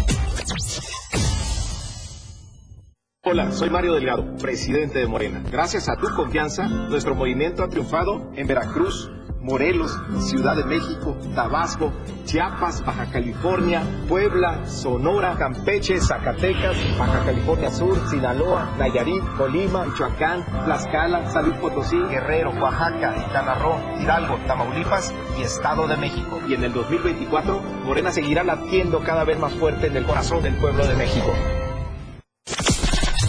[3.23, 5.43] Hola, soy Mario Delgado, presidente de Morena.
[5.51, 11.93] Gracias a tu confianza, nuestro movimiento ha triunfado en Veracruz, Morelos, Ciudad de México, Tabasco,
[12.25, 21.29] Chiapas, Baja California, Puebla, Sonora, Campeche, Zacatecas, Baja California Sur, Sinaloa, Nayarit, Colima, Michoacán, Tlaxcala,
[21.29, 23.55] San Luis Potosí, Guerrero, Oaxaca, Quintana
[24.01, 26.41] Hidalgo, Tamaulipas y Estado de México.
[26.47, 30.55] Y en el 2024, Morena seguirá latiendo cada vez más fuerte en el corazón del
[30.55, 31.31] pueblo de México.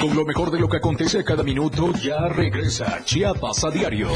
[0.00, 4.08] Con lo mejor de lo que acontece a cada minuto, ya regresa Chiapas a diario.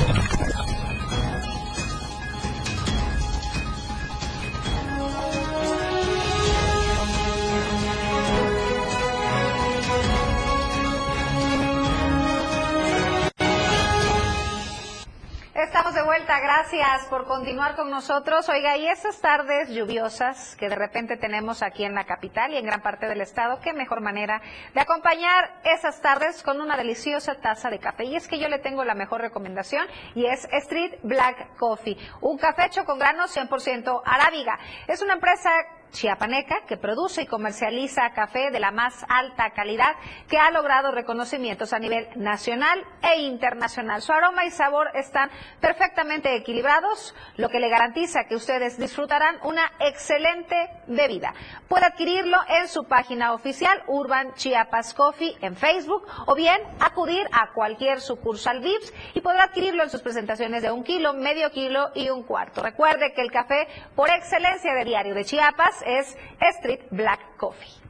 [16.41, 18.49] Gracias por continuar con nosotros.
[18.49, 22.65] Oiga, y esas tardes lluviosas que de repente tenemos aquí en la capital y en
[22.65, 24.41] gran parte del estado, qué mejor manera
[24.75, 28.05] de acompañar esas tardes con una deliciosa taza de café.
[28.05, 32.39] Y es que yo le tengo la mejor recomendación y es Street Black Coffee, un
[32.39, 34.59] café hecho con granos 100% arábiga.
[34.87, 35.51] Es una empresa
[35.93, 39.95] chiapaneca que produce y comercializa café de la más alta calidad
[40.29, 44.03] que ha logrado reconocimientos a nivel nacional e internacional.
[44.03, 49.71] Su aroma y sabor están perfectamente equilibrados, lo que le garantiza que ustedes disfrutarán una
[49.79, 51.35] excelente bebida.
[51.69, 57.53] Puede adquirirlo en su página oficial Urban Chiapas Coffee en Facebook o bien acudir a
[57.53, 62.09] cualquier sucursal VIPS y podrá adquirirlo en sus presentaciones de un kilo, medio kilo y
[62.09, 62.63] un cuarto.
[62.63, 66.17] Recuerde que el café por excelencia de diario de Chiapas es
[66.59, 67.83] Street Black Coffee.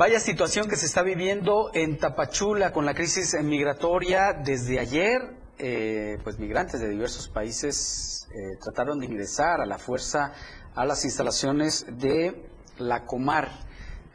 [0.00, 5.34] Vaya situación que se está viviendo en Tapachula con la crisis migratoria desde ayer.
[5.58, 10.32] Eh, pues migrantes de diversos países eh, trataron de ingresar a la fuerza
[10.74, 13.50] a las instalaciones de la Comar,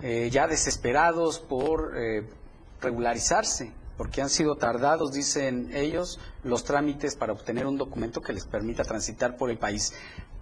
[0.02, 1.94] eh, ya desesperados por
[2.82, 8.46] regularizarse, porque han sido tardados, dicen ellos, los trámites para obtener un documento que les
[8.46, 9.94] permita transitar por el país.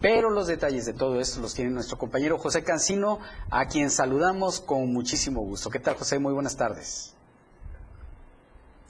[0.02, 3.20] Pero los detalles de todo esto los tiene nuestro compañero José Cancino,
[3.52, 5.70] a quien saludamos con muchísimo gusto.
[5.70, 6.20] ¿Qué tal, José?
[6.20, 7.16] Muy buenas tardes.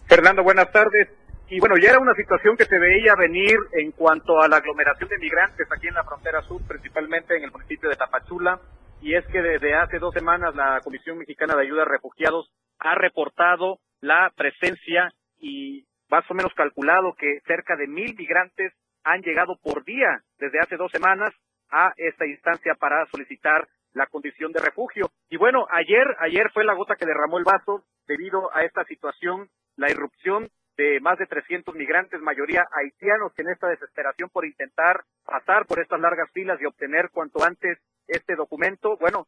[0.08, 1.10] Fernando, buenas tardes.
[1.49, 5.10] Y bueno, ya era una situación que se veía venir en cuanto a la aglomeración
[5.10, 8.60] de migrantes aquí en la frontera sur, principalmente en el municipio de Tapachula.
[9.02, 12.49] Y es que desde hace dos semanas la Comisión Mexicana de Ayuda a Refugiados
[12.80, 18.74] ha reportado la presencia y más o menos calculado que cerca de mil migrantes
[19.06, 21.34] han llegado por día desde hace dos semanas
[21.72, 25.10] a esta instancia para solicitar la condición de refugio.
[25.30, 29.50] Y bueno, ayer, ayer fue la gota que derramó el vaso debido a esta situación,
[29.78, 35.06] la irrupción de más de 300 migrantes, mayoría haitianos, que en esta desesperación por intentar
[35.24, 39.28] pasar por estas largas filas y obtener cuanto antes este documento, bueno,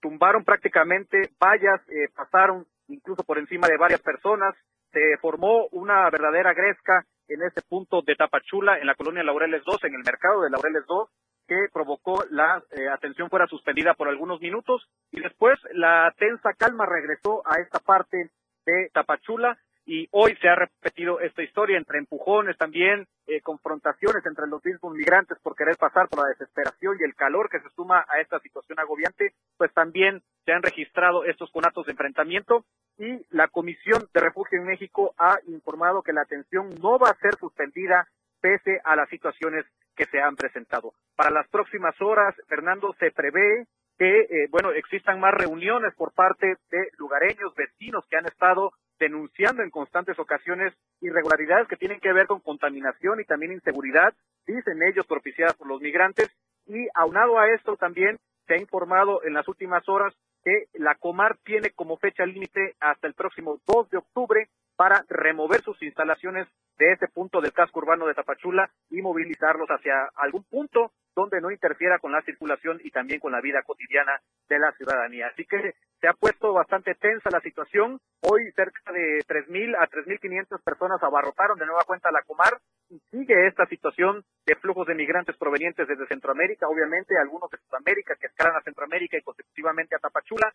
[0.00, 4.54] tumbaron prácticamente vallas, eh, pasaron incluso por encima de varias personas,
[4.92, 9.84] se formó una verdadera gresca en este punto de Tapachula, en la colonia Laureles 2,
[9.84, 11.08] en el mercado de Laureles 2,
[11.46, 16.86] que provocó la eh, atención fuera suspendida por algunos minutos y después la tensa calma
[16.86, 18.30] regresó a esta parte
[18.64, 24.48] de Tapachula y hoy se ha repetido esta historia entre empujones también, eh, confrontaciones entre
[24.48, 28.04] los mismos migrantes por querer pasar por la desesperación y el calor que se suma
[28.08, 32.64] a esta situación agobiante, pues también se han registrado estos conatos de enfrentamiento
[32.98, 37.18] y la Comisión de Refugio en México ha informado que la atención no va a
[37.18, 38.08] ser suspendida
[38.40, 40.92] pese a las situaciones que se han presentado.
[41.14, 43.66] Para las próximas horas, Fernando, se prevé
[43.98, 49.62] que, eh, bueno, existan más reuniones por parte de lugareños, vecinos que han estado denunciando
[49.62, 54.14] en constantes ocasiones irregularidades que tienen que ver con contaminación y también inseguridad,
[54.46, 56.30] dicen ellos, propiciadas por los migrantes.
[56.66, 61.36] Y aunado a esto también se ha informado en las últimas horas que la Comar
[61.44, 66.46] tiene como fecha límite hasta el próximo 2 de octubre para remover sus instalaciones
[66.78, 71.50] de ese punto del casco urbano de Tapachula y movilizarlos hacia algún punto donde no
[71.50, 75.28] interfiera con la circulación y también con la vida cotidiana de la ciudadanía.
[75.28, 77.98] Así que se ha puesto bastante tensa la situación.
[78.20, 82.58] Hoy cerca de 3.000 a 3.500 personas abarrotaron de nueva cuenta la Comar
[82.90, 88.14] y sigue esta situación de flujos de migrantes provenientes desde Centroamérica, obviamente algunos de Sudamérica
[88.20, 90.52] que escalan a Centroamérica y consecutivamente a Tapachula,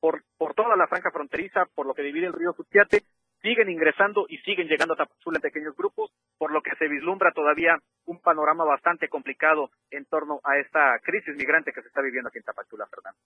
[0.00, 3.02] por, por toda la franja fronteriza, por lo que divide el río Sutiate,
[3.42, 7.32] siguen ingresando y siguen llegando a Tapachula en pequeños grupos, por lo que se vislumbra
[7.32, 12.28] todavía un panorama bastante complicado en torno a esta crisis migrante que se está viviendo
[12.28, 13.18] aquí en Tapachula, Fernando.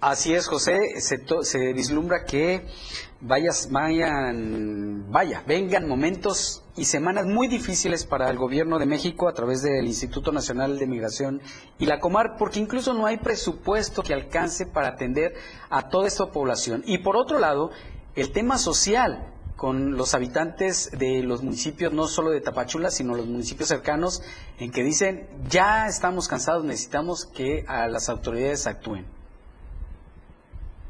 [0.00, 2.62] Así es, José, se, se vislumbra que
[3.20, 9.34] vayas, vayan, vaya, vengan momentos y semanas muy difíciles para el gobierno de México a
[9.34, 11.42] través del Instituto Nacional de Migración
[11.78, 15.34] y la Comar, porque incluso no hay presupuesto que alcance para atender
[15.68, 16.82] a toda esta población.
[16.86, 17.70] Y por otro lado,
[18.14, 23.26] el tema social, con los habitantes de los municipios, no solo de Tapachula, sino los
[23.26, 24.22] municipios cercanos,
[24.58, 29.04] en que dicen, ya estamos cansados, necesitamos que a las autoridades actúen.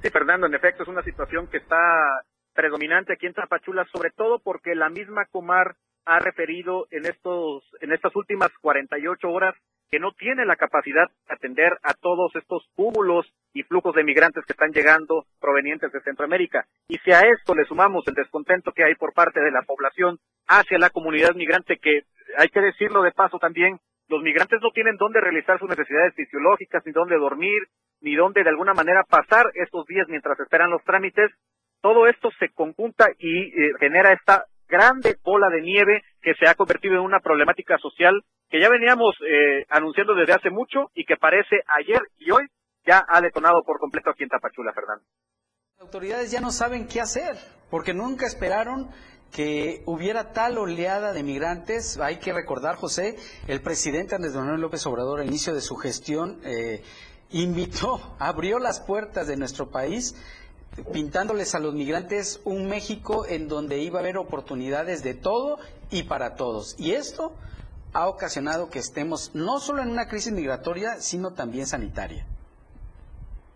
[0.00, 2.22] Sí, Fernando, en efecto es una situación que está
[2.54, 7.90] predominante aquí en Tapachula, sobre todo porque la misma Comar ha referido en estos en
[7.90, 9.56] estas últimas 48 horas
[9.90, 14.44] que no tiene la capacidad de atender a todos estos cúmulos y flujos de migrantes
[14.44, 16.64] que están llegando provenientes de Centroamérica.
[16.88, 20.18] Y si a esto le sumamos el descontento que hay por parte de la población
[20.46, 22.02] hacia la comunidad migrante, que
[22.38, 26.82] hay que decirlo de paso también, los migrantes no tienen dónde realizar sus necesidades fisiológicas,
[26.84, 27.62] ni dónde dormir,
[28.00, 31.30] ni dónde de alguna manera pasar estos días mientras esperan los trámites.
[31.80, 36.54] Todo esto se conjunta y eh, genera esta grande bola de nieve que se ha
[36.54, 41.16] convertido en una problemática social que ya veníamos eh, anunciando desde hace mucho y que
[41.16, 42.46] parece ayer y hoy
[42.86, 45.04] ya ha detonado por completo aquí en Tapachula, Fernando.
[45.76, 47.36] Las autoridades ya no saben qué hacer,
[47.70, 48.90] porque nunca esperaron
[49.30, 51.98] que hubiera tal oleada de migrantes.
[51.98, 53.16] Hay que recordar, José,
[53.46, 56.82] el presidente Andrés Manuel López Obrador al inicio de su gestión eh,
[57.30, 60.14] invitó, abrió las puertas de nuestro país
[60.92, 65.58] pintándoles a los migrantes un México en donde iba a haber oportunidades de todo
[65.90, 66.76] y para todos.
[66.78, 67.32] Y esto
[67.92, 72.26] ha ocasionado que estemos no solo en una crisis migratoria, sino también sanitaria.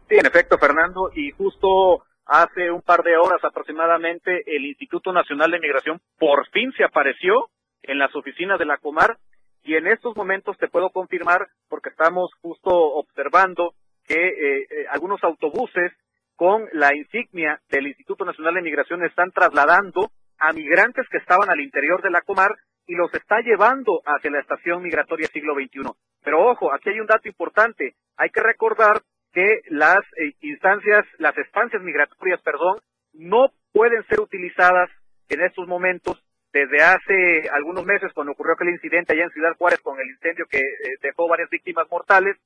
[0.08, 5.50] Sí, en efecto, Fernando, y justo hace un par de horas aproximadamente el Instituto Nacional
[5.50, 7.48] de Migración por fin se apareció
[7.82, 9.16] en las oficinas de la Comar
[9.62, 13.74] y en estos momentos te puedo confirmar, porque estamos justo observando
[14.06, 15.92] que eh, eh, algunos autobuses
[16.36, 21.60] con la insignia del Instituto Nacional de Migración están trasladando a migrantes que estaban al
[21.60, 22.54] interior de la Comar
[22.86, 25.90] y los está llevando hacia la estación migratoria siglo XXI.
[26.22, 27.94] Pero ojo, aquí hay un dato importante.
[28.16, 29.00] Hay que recordar
[29.34, 32.78] que las eh, instancias, las estancias migratorias, perdón,
[33.12, 34.88] no pueden ser utilizadas
[35.28, 36.22] en estos momentos.
[36.52, 40.46] Desde hace algunos meses cuando ocurrió aquel incidente allá en Ciudad Juárez con el incendio
[40.48, 42.36] que eh, dejó varias víctimas mortales,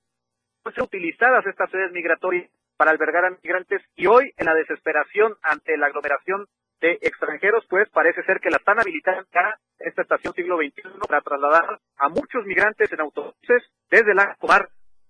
[0.62, 5.34] pueden ser utilizadas estas sedes migratorias para albergar a migrantes y hoy en la desesperación
[5.42, 6.46] ante la aglomeración
[6.80, 11.20] de extranjeros, pues parece ser que la están habilitando acá, esta estación siglo XXI para
[11.20, 14.68] trasladar a muchos migrantes en autobuses desde la Comar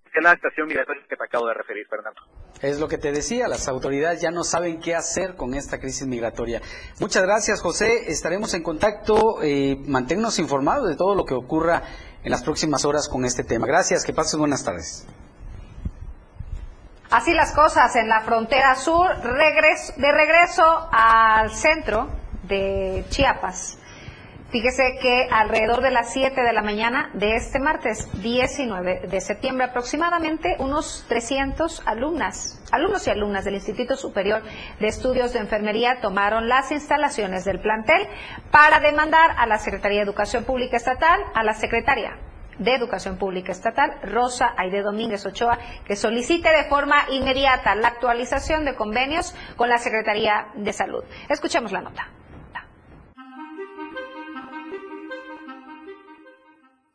[0.09, 2.21] hacia la estación migratoria que te acabo de referir, Fernando.
[2.61, 6.07] Es lo que te decía, las autoridades ya no saben qué hacer con esta crisis
[6.07, 6.61] migratoria.
[7.01, 8.11] Muchas gracias, José.
[8.11, 9.43] Estaremos en contacto.
[9.43, 11.83] Eh, manténnos informados de todo lo que ocurra
[12.25, 13.67] en las próximas horas con este tema.
[13.67, 15.07] Gracias, que pases buenas tardes.
[17.11, 22.09] Así las cosas en la frontera sur, regreso, de regreso al centro
[22.43, 23.79] de Chiapas.
[24.51, 29.67] Fíjese que alrededor de las 7 de la mañana de este martes 19 de septiembre
[29.67, 34.43] aproximadamente unos 300 alumnas, alumnos y alumnas del Instituto Superior
[34.81, 38.09] de Estudios de Enfermería tomaron las instalaciones del plantel
[38.51, 42.17] para demandar a la Secretaría de Educación Pública Estatal, a la secretaria
[42.59, 48.65] de Educación Pública Estatal, Rosa Aide Domínguez Ochoa, que solicite de forma inmediata la actualización
[48.65, 51.05] de convenios con la Secretaría de Salud.
[51.29, 52.09] Escuchemos la nota.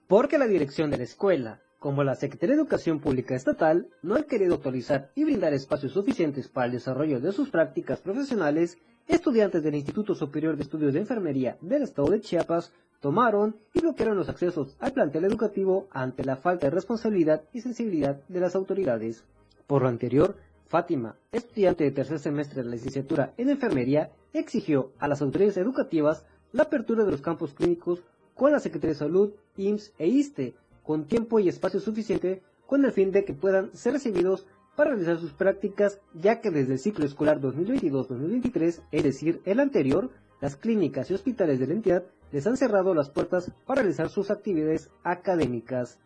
[0.07, 4.23] Porque la dirección de la escuela, como la Secretaría de Educación Pública Estatal, no ha
[4.23, 8.77] querido autorizar y brindar espacios suficientes para el desarrollo de sus prácticas profesionales,
[9.07, 14.17] estudiantes del Instituto Superior de Estudios de Enfermería del Estado de Chiapas tomaron y bloquearon
[14.17, 19.23] los accesos al plantel educativo ante la falta de responsabilidad y sensibilidad de las autoridades.
[19.67, 20.35] Por lo anterior,
[20.67, 26.25] Fátima, estudiante de tercer semestre de la licenciatura en enfermería, exigió a las autoridades educativas
[26.51, 28.01] la apertura de los campos clínicos
[28.35, 32.91] con la Secretaría de Salud, IMSS e ISTE, con tiempo y espacio suficiente con el
[32.91, 37.05] fin de que puedan ser recibidos para realizar sus prácticas, ya que desde el ciclo
[37.05, 40.09] escolar 2022-2023, es decir, el anterior,
[40.41, 44.31] las clínicas y hospitales de la entidad les han cerrado las puertas para realizar sus
[44.31, 45.99] actividades académicas.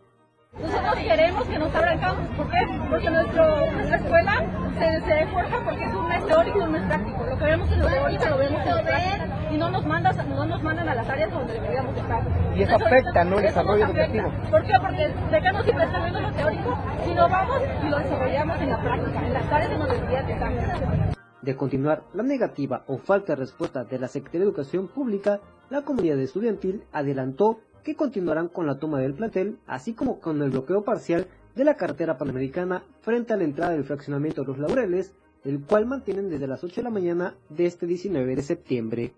[0.53, 2.57] Nosotros queremos que nos abran campus, ¿por qué?
[2.89, 4.45] Porque nuestro, nuestra escuela
[4.79, 7.25] se, se forja porque es un mes teórico y un mes práctico.
[7.25, 9.25] Lo que vemos en lo teórico lo vemos en lo práctico.
[9.51, 12.23] Y no nos, mandas, no nos mandan a las áreas donde deberíamos estar.
[12.55, 13.37] Y eso, afecta, ¿no?
[13.37, 14.31] El desarrollo educativo.
[14.49, 14.73] ¿Por qué?
[14.81, 18.81] Porque decano siempre está viendo lo teórico y no vamos y lo desarrollamos en la
[18.81, 21.17] práctica, en las áreas donde debería estar.
[21.41, 25.39] De continuar la negativa o falta de respuesta de la Secretaría de Educación Pública,
[25.69, 30.49] la comunidad estudiantil adelantó que continuarán con la toma del plantel, así como con el
[30.49, 31.25] bloqueo parcial
[31.55, 35.13] de la carretera panamericana frente a la entrada del fraccionamiento de los Laureles,
[35.45, 39.13] el cual mantienen desde las 8 de la mañana de este 19 de septiembre.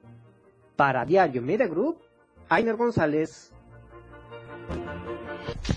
[0.75, 1.97] Para Diario Media Group,
[2.47, 3.51] Ainer González.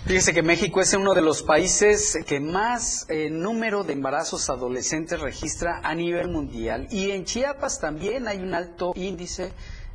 [0.04, 5.18] Fíjese que México es uno de los países que más eh, número de embarazos adolescentes
[5.18, 9.50] registra a nivel mundial y en Chiapas también hay un alto índice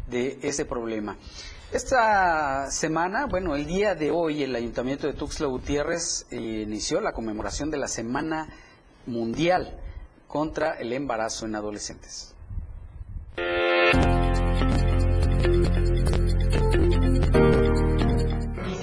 [0.09, 1.15] de ese problema.
[1.71, 7.11] Esta semana, bueno, el día de hoy el Ayuntamiento de Tuxtla Gutiérrez eh, inició la
[7.11, 8.47] conmemoración de la Semana
[9.05, 9.77] Mundial
[10.27, 12.33] contra el Embarazo en Adolescentes.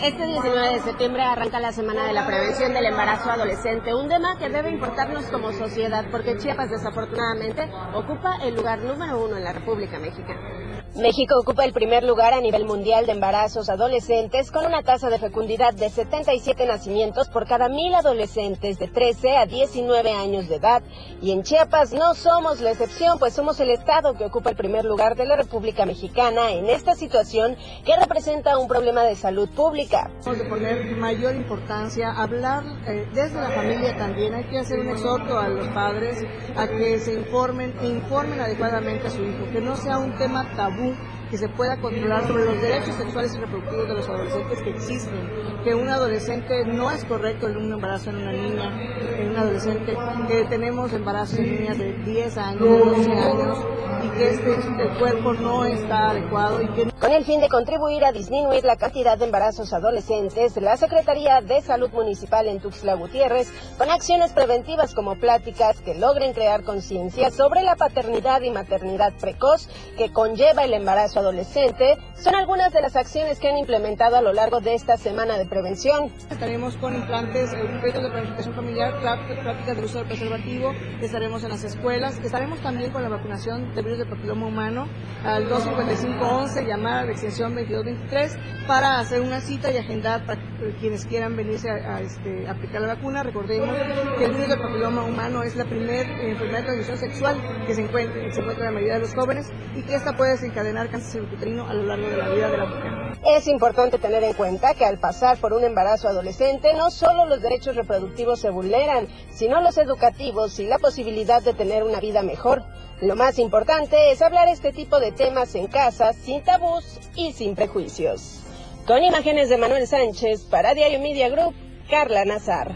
[0.03, 4.39] Este 19 de septiembre arranca la Semana de la Prevención del Embarazo Adolescente, un tema
[4.39, 7.63] que debe importarnos como sociedad porque Chiapas desafortunadamente
[7.95, 10.84] ocupa el lugar número uno en la República Mexicana.
[10.97, 15.19] México ocupa el primer lugar a nivel mundial de embarazos adolescentes con una tasa de
[15.19, 20.85] fecundidad de 77 nacimientos por cada mil adolescentes de 13 a 19 años de edad.
[21.21, 24.85] Y en Chiapas no somos la excepción, pues somos el estado que ocupa el primer
[24.85, 30.13] lugar de la República Mexicana en esta situación que representa un problema de salud pública.
[30.25, 34.33] De poner mayor importancia, hablar eh, desde la familia también.
[34.35, 36.25] Hay que hacer un exhorto a los padres
[36.57, 40.84] a que se informen informen adecuadamente a su hijo, que no sea un tema tabú
[40.85, 41.24] me?
[41.35, 45.31] Que se pueda controlar sobre los derechos sexuales y reproductivos de los adolescentes que existen,
[45.65, 48.71] que un adolescente no es correcto en un embarazo en una niña,
[49.19, 49.97] en un adolescente,
[50.29, 53.59] que tenemos embarazos en niñas de 10 años, 12 años,
[54.05, 56.95] y que este, el cuerpo no está adecuado y que...
[57.01, 61.61] Con el fin de contribuir a disminuir la cantidad de embarazos adolescentes, la Secretaría de
[61.63, 67.63] Salud Municipal en Tuxtla Gutiérrez, con acciones preventivas como pláticas que logren crear conciencia sobre
[67.63, 69.69] la paternidad y maternidad precoz
[69.99, 74.33] que conlleva el embarazo adolescente, son algunas de las acciones que han implementado a lo
[74.33, 76.13] largo de esta semana de prevención.
[76.31, 81.65] Estaremos con implantes, proyectos de planificación familiar, prácticas de uso del preservativo, estaremos en las
[81.65, 84.89] escuelas, estaremos también con la vacunación de virus de papiloma humano
[85.25, 90.41] al 25511, llamar a la extensión 2223 para hacer una cita y agendar para
[90.81, 93.23] quienes quieran venirse a, este, aplicar la vacuna.
[93.23, 93.77] Recordemos
[94.19, 97.83] que el virus del papiloma humano es la primera enfermedad de transmisión sexual que se
[97.83, 101.14] encuentra, se encuentra en la mayoría de los jóvenes y que esta puede desencadenar cáncer
[101.15, 102.93] cervicuterino a lo largo de la vida de la mujer.
[103.25, 107.41] Es importante tener en cuenta que al pasar por un embarazo adolescente no solo los
[107.41, 112.63] derechos reproductivos se vulneran, sino los educativos y la posibilidad de tener una vida mejor.
[113.01, 117.55] Lo más importante es hablar este tipo de temas en casa sin tabús y sin
[117.55, 118.41] prejuicios.
[118.87, 121.55] Con imágenes de Manuel Sánchez para Diario Media Group,
[121.89, 122.73] Carla Nazar.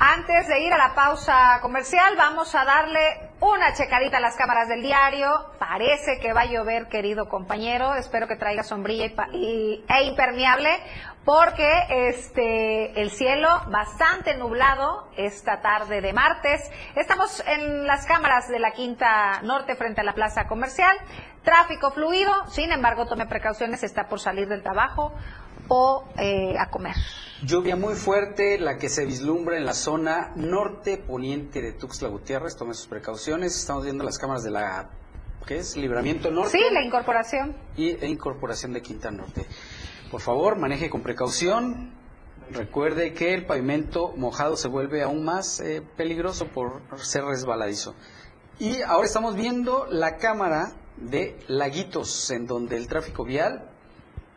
[0.00, 4.68] Antes de ir a la pausa comercial, vamos a darle una checadita a las cámaras
[4.68, 5.28] del diario.
[5.58, 7.96] Parece que va a llover, querido compañero.
[7.96, 10.70] Espero que traiga sombrilla y, e impermeable,
[11.24, 16.70] porque este el cielo bastante nublado esta tarde de martes.
[16.94, 20.96] Estamos en las cámaras de la Quinta Norte frente a la plaza comercial.
[21.42, 25.12] Tráfico fluido, sin embargo, tome precauciones, está por salir del trabajo
[25.68, 26.96] o eh, a comer.
[27.42, 32.56] Lluvia muy fuerte, la que se vislumbra en la zona norte poniente de Tuxtla Gutiérrez.
[32.56, 33.56] Tome sus precauciones.
[33.56, 34.90] Estamos viendo las cámaras de la
[35.46, 35.76] ¿qué es?
[35.76, 36.58] Libramiento Norte.
[36.58, 37.56] Sí, la incorporación.
[37.76, 39.46] Y e incorporación de Quinta Norte.
[40.10, 41.92] Por favor, maneje con precaución.
[42.50, 47.94] Recuerde que el pavimento mojado se vuelve aún más eh, peligroso por ser resbaladizo.
[48.58, 53.70] Y ahora estamos viendo la cámara de Laguitos, en donde el tráfico vial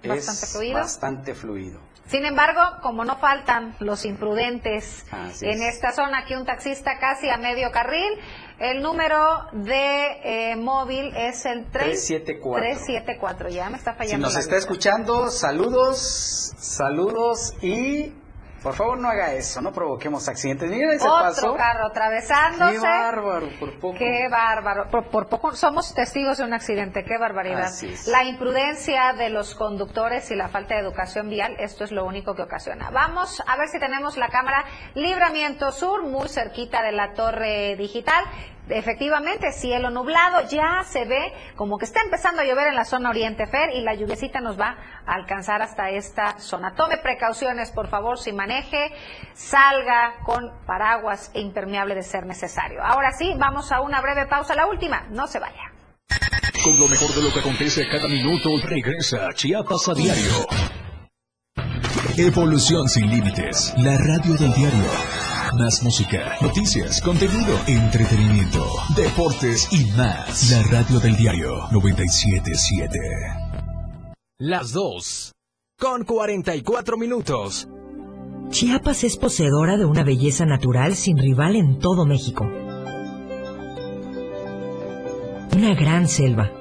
[0.10, 0.74] bastante es fluido.
[0.76, 1.92] bastante fluido.
[2.08, 5.06] Sin embargo, como no faltan los imprudentes
[5.42, 8.20] en esta zona, aquí un taxista casi a medio carril,
[8.60, 12.62] el número de eh, móvil es el 374.
[12.62, 14.28] 374, ya me está fallando.
[14.28, 18.12] Si nos está escuchando, saludos, saludos y
[18.62, 20.70] por favor, no haga eso, no provoquemos accidentes.
[20.70, 22.74] Miren ese Otro carro atravesándose.
[22.74, 23.98] Qué bárbaro, por poco.
[23.98, 24.88] Qué bárbaro.
[24.90, 27.72] Por, poco somos testigos de un accidente, qué barbaridad.
[28.08, 32.36] La imprudencia de los conductores y la falta de educación vial, esto es lo único
[32.36, 32.92] que ocasiona.
[32.92, 38.24] Vamos a ver si tenemos la cámara Libramiento Sur, muy cerquita de la torre digital
[38.72, 43.10] efectivamente, cielo nublado, ya se ve como que está empezando a llover en la zona
[43.10, 46.74] oriente Fer y la lluviecita nos va a alcanzar hasta esta zona.
[46.76, 48.92] Tome precauciones, por favor, si maneje,
[49.34, 52.84] salga con paraguas e impermeable de ser necesario.
[52.84, 55.72] Ahora sí, vamos a una breve pausa, la última, no se vaya.
[56.64, 60.48] Con lo mejor de lo que acontece cada minuto, regresa Chiapas a diario.
[62.18, 65.31] Evolución sin límites, la radio del diario.
[65.58, 70.50] Más música, noticias, contenido, entretenimiento, deportes y más.
[70.50, 72.98] La radio del diario 977.
[74.40, 75.34] Las 2.
[75.78, 77.68] Con 44 minutos.
[78.50, 82.46] Chiapas es poseedora de una belleza natural sin rival en todo México.
[85.54, 86.61] Una gran selva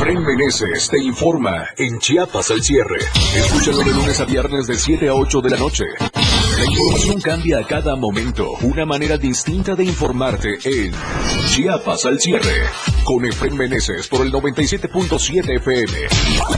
[0.00, 2.96] Efraín Meneses te informa en Chiapas al cierre.
[3.36, 5.84] Escúchalo de lunes a viernes de 7 a 8 de la noche.
[6.14, 8.52] La información cambia a cada momento.
[8.62, 10.94] Una manera distinta de informarte en
[11.48, 12.62] Chiapas al cierre.
[13.04, 15.92] Con Efraín Meneses por el 97.7 FM.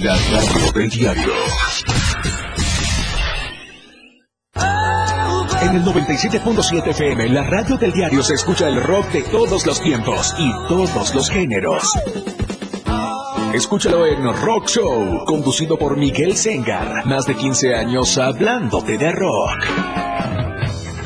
[0.03, 1.33] La radio del diario.
[5.63, 9.81] En el 97.7 FM, la radio del diario se escucha el rock de todos los
[9.81, 11.83] tiempos y todos los géneros.
[13.55, 17.05] Escúchalo en Rock Show, conducido por Miguel Sengar.
[17.05, 19.67] Más de 15 años hablándote de rock.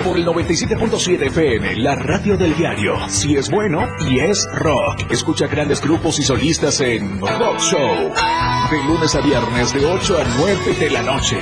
[0.04, 2.94] Por el 97.7 FM, la radio del diario.
[3.08, 5.10] Si es bueno y es rock.
[5.10, 8.12] Escucha grandes grupos y solistas en Rock Show.
[8.70, 11.38] De lunes a viernes de 8 a 9 de la noche.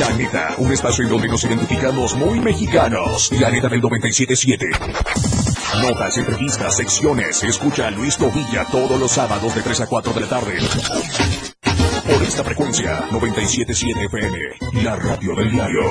[0.00, 3.30] La neta, un espacio en donde nos identificamos muy mexicanos.
[3.40, 5.33] La neta del 97.7.
[5.82, 7.42] Notas, entrevistas, secciones.
[7.42, 10.58] Escucha a Luis Tobilla todos los sábados de 3 a 4 de la tarde.
[12.06, 14.38] Por esta frecuencia, 97.7 FM,
[14.82, 15.82] la radio del diario.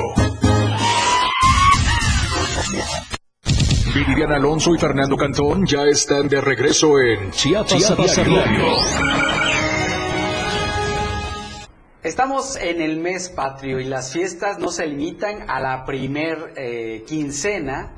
[3.94, 8.64] Viridiana Alonso y Fernando Cantón ya están de regreso en Chiapas, Chiapas a diario.
[12.04, 17.06] Estamos en el mes patrio y las fiestas no se limitan a la primer eh,
[17.08, 17.94] quincena,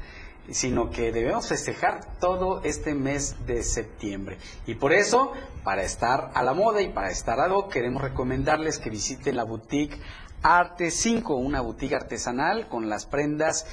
[0.52, 4.38] sino que debemos festejar todo este mes de septiembre.
[4.66, 5.34] Y por eso,
[5.64, 10.00] para estar a la moda y para estar hoc, queremos recomendarles que visiten la boutique
[10.42, 13.66] Arte 5, una boutique artesanal con las prendas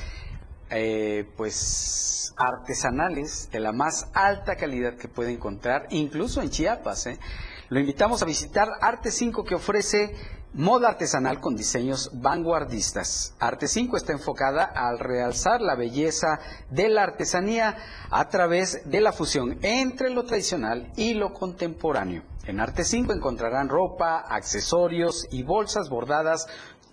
[0.70, 7.06] eh, pues artesanales de la más alta calidad que puede encontrar, incluso en Chiapas.
[7.08, 7.18] ¿eh?
[7.68, 10.14] Lo invitamos a visitar Arte 5 que ofrece
[10.54, 13.34] moda artesanal con diseños vanguardistas.
[13.38, 16.38] Arte 5 está enfocada al realzar la belleza
[16.70, 17.76] de la artesanía
[18.10, 22.22] a través de la fusión entre lo tradicional y lo contemporáneo.
[22.44, 26.46] En Arte 5 encontrarán ropa, accesorios y bolsas bordadas,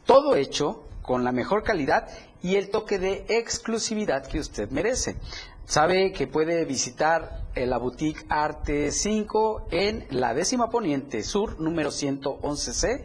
[0.06, 2.08] todo hecho con la mejor calidad
[2.42, 5.18] y el toque de exclusividad que usted merece.
[5.66, 11.90] Sabe que puede visitar eh, la boutique Arte 5 en la décima poniente sur, número
[11.90, 13.04] 111C,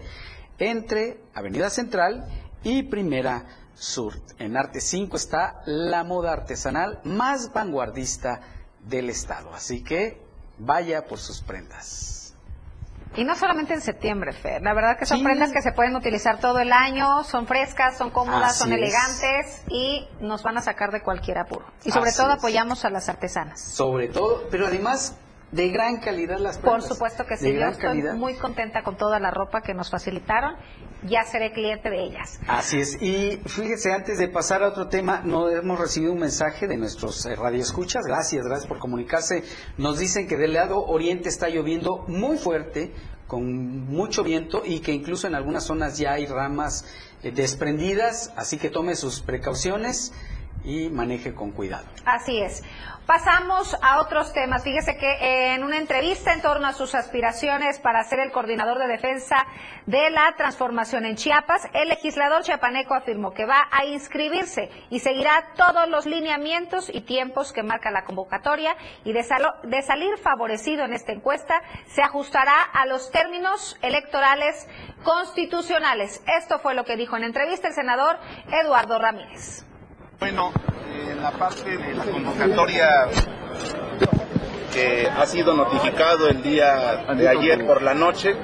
[0.59, 2.27] entre Avenida Central
[2.63, 3.45] y Primera
[3.75, 4.15] Sur.
[4.39, 8.41] En Arte 5 está la moda artesanal más vanguardista
[8.81, 9.53] del estado.
[9.55, 10.21] Así que
[10.59, 12.35] vaya por sus prendas.
[13.17, 14.61] Y no solamente en septiembre, Fer.
[14.63, 15.25] La verdad que son Sí.
[15.25, 18.79] prendas que se pueden utilizar todo el año, son frescas, son cómodas, Así son es.
[18.79, 21.65] elegantes y nos van a sacar de cualquier apuro.
[21.85, 22.39] Y sobre Así todo es.
[22.39, 23.61] apoyamos a las artesanas.
[23.61, 25.15] Sobre todo, pero además
[25.55, 26.89] de gran calidad las Por prendas.
[26.89, 28.15] supuesto que sí, De yo gran estoy calidad.
[28.15, 30.57] muy contenta con toda la ropa que nos facilitaron.
[31.07, 32.41] Ya seré cliente de ellas.
[32.49, 33.01] Así es.
[33.03, 37.25] Y fíjese, antes de pasar a otro tema, no hemos recibido un mensaje de nuestros
[37.27, 38.05] eh, radioescuchas.
[38.07, 39.45] Gracias, gracias por comunicarse.
[39.77, 42.93] Nos dicen que del lado oriente está lloviendo muy fuerte,
[43.27, 46.85] con mucho viento y que incluso en algunas zonas ya hay ramas
[47.23, 48.33] eh, desprendidas.
[48.37, 50.13] Así que tome sus precauciones
[50.65, 51.85] y maneje con cuidado.
[52.07, 52.63] Así es.
[53.07, 54.65] Pasamos a otros temas.
[54.65, 58.87] Fíjese que en una entrevista en torno a sus aspiraciones para ser el coordinador de
[58.87, 59.47] defensa
[59.85, 65.53] de la transformación en Chiapas, el legislador chiapaneco afirmó que va a inscribirse y seguirá
[65.55, 70.85] todos los lineamientos y tiempos que marca la convocatoria y de, salo- de salir favorecido
[70.87, 74.67] en esta encuesta se ajustará a los términos electorales
[75.03, 76.23] constitucionales.
[76.39, 78.17] Esto fue lo que dijo en entrevista el senador
[78.51, 79.67] Eduardo Ramírez.
[80.21, 80.53] Bueno,
[81.11, 83.07] en la parte de la convocatoria
[84.73, 88.35] que ha sido notificado el día de ayer por la noche,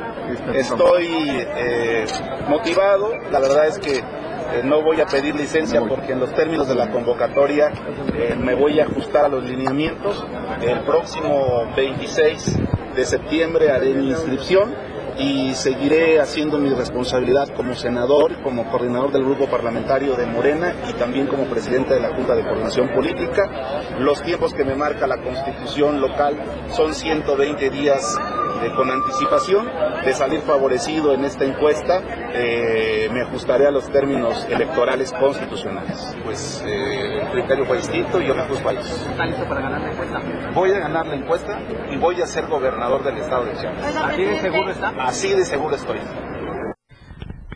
[0.54, 2.04] estoy eh,
[2.48, 3.12] motivado.
[3.30, 6.74] La verdad es que eh, no voy a pedir licencia porque en los términos de
[6.74, 7.70] la convocatoria
[8.14, 10.24] eh, me voy a ajustar a los lineamientos.
[10.60, 12.58] El próximo 26
[12.96, 14.74] de septiembre haré mi inscripción
[15.20, 20.94] y seguiré haciendo mi responsabilidad como senador, como coordinador del grupo parlamentario de Morena y
[20.94, 23.50] también como presidente de la Junta de Coordinación Política.
[23.98, 26.36] Los tiempos que me marca la constitución local
[26.74, 28.16] son 120 días
[28.62, 29.68] de- con anticipación
[30.04, 32.00] de salir favorecido en esta encuesta
[32.32, 36.16] eh, me ajustaré a los términos electorales constitucionales.
[36.24, 39.10] Pues eh, el criterio fue distinto y yo me ajusto a eso.
[39.10, 40.50] ¿Está listo para ganar la encuesta?
[40.54, 41.60] Voy a ganar la encuesta
[41.90, 43.96] y voy a ser gobernador del estado de Chiapas.
[43.96, 44.88] ¿Así de seguro está?
[44.88, 45.98] Así de seguro estoy.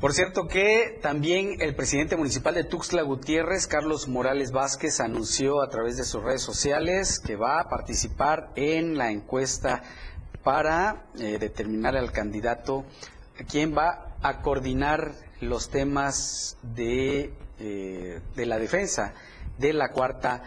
[0.01, 5.71] Por cierto que también el presidente municipal de Tuxtla Gutiérrez, Carlos Morales Vázquez, anunció a
[5.71, 9.83] través de sus redes sociales que va a participar en la encuesta
[10.43, 12.85] para eh, determinar al candidato
[13.49, 19.15] quien va a coordinar los temas de, eh, de la defensa
[19.59, 20.43] de la cuarta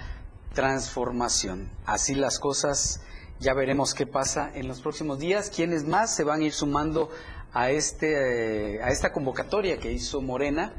[0.54, 1.70] transformación.
[1.86, 3.02] Así las cosas,
[3.40, 7.10] ya veremos qué pasa en los próximos días, quiénes más se van a ir sumando
[7.54, 10.74] a, este, eh, a esta convocatoria que hizo Morena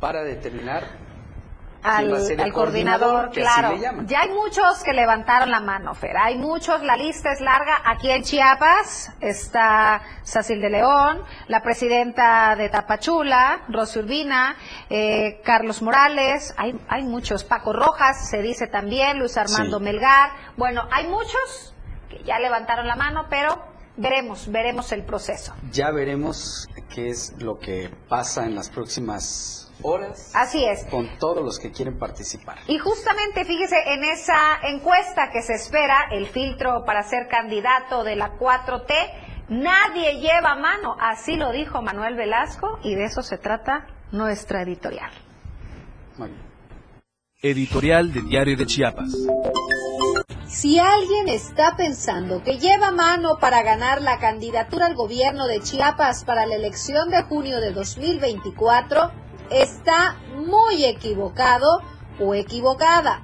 [0.00, 1.11] para determinar quién
[1.82, 3.76] al, coordinador, que así claro.
[3.76, 4.06] le llaman.
[4.06, 6.16] Ya hay muchos que levantaron la mano, Fer.
[6.16, 7.80] Hay muchos, la lista es larga.
[7.84, 14.56] Aquí en Chiapas está Sacil de León, la presidenta de Tapachula, Rosy Urbina,
[14.88, 17.44] eh, Carlos Morales, hay, hay muchos.
[17.44, 19.84] Paco Rojas, se dice también, Luis Armando Sí.
[19.84, 20.30] Melgar.
[20.56, 21.74] Bueno, hay muchos
[22.08, 25.54] que ya levantaron la mano, pero veremos, veremos el proceso.
[25.70, 30.84] Ya veremos qué es lo que pasa en las próximas horas Así es.
[30.86, 32.58] con todos los que quieren participar.
[32.66, 38.16] Y justamente, fíjese, en esa encuesta que se espera, el filtro para ser candidato de
[38.16, 38.94] la 4T,
[39.48, 40.96] nadie lleva mano.
[41.00, 45.10] Así lo dijo Manuel Velasco y de eso se trata nuestra editorial.
[47.40, 49.10] Editorial de Diario de Chiapas.
[50.46, 56.24] Si alguien está pensando que lleva mano para ganar la candidatura al gobierno de Chiapas
[56.24, 59.10] para la elección de junio de 2024,
[59.52, 61.82] está muy equivocado
[62.20, 63.22] o equivocada.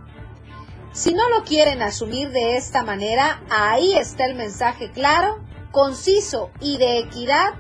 [0.93, 5.39] Si no lo quieren asumir de esta manera, ahí está el mensaje claro,
[5.70, 7.55] conciso y de equidad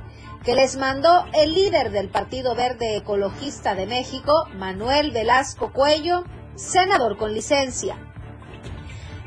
[0.44, 7.16] que les mandó el líder del Partido Verde Ecologista de México, Manuel Velasco Cuello, senador
[7.16, 7.96] con licencia.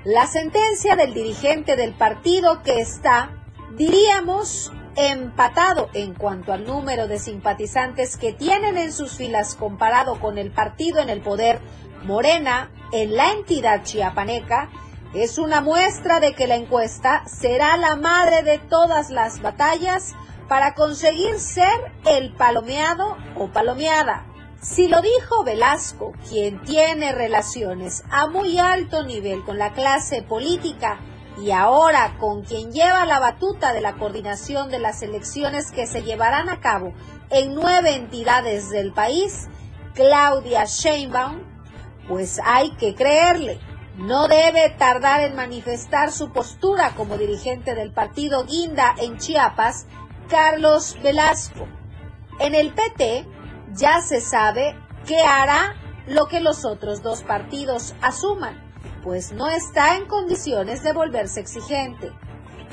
[0.04, 3.30] La sentencia del dirigente del partido que está,
[3.78, 10.38] diríamos, empatado en cuanto al número de simpatizantes que tienen en sus filas comparado con
[10.38, 11.60] el partido en el poder,
[12.04, 14.70] Morena, en la entidad chiapaneca,
[15.14, 20.16] es una muestra de que la encuesta será la madre de todas las batallas
[20.48, 24.26] para conseguir ser el palomeado o palomeada.
[24.62, 31.00] Si lo dijo Velasco, quien tiene relaciones a muy alto nivel con la clase política
[31.38, 36.04] y ahora con quien lleva la batuta de la coordinación de las elecciones que se
[36.04, 36.94] llevarán a cabo
[37.30, 39.48] en nueve entidades del país,
[39.94, 41.40] Claudia Sheinbaum,
[42.08, 43.60] pues hay que creerle.
[43.98, 49.86] No debe tardar en manifestar su postura como dirigente del partido Guinda en Chiapas,
[50.30, 51.68] Carlos Velasco.
[52.40, 53.28] En el PT
[53.74, 54.76] ya se sabe
[55.06, 55.76] que hará
[56.08, 58.71] lo que los otros dos partidos asuman,
[59.04, 62.12] pues no está en condiciones de volverse exigente.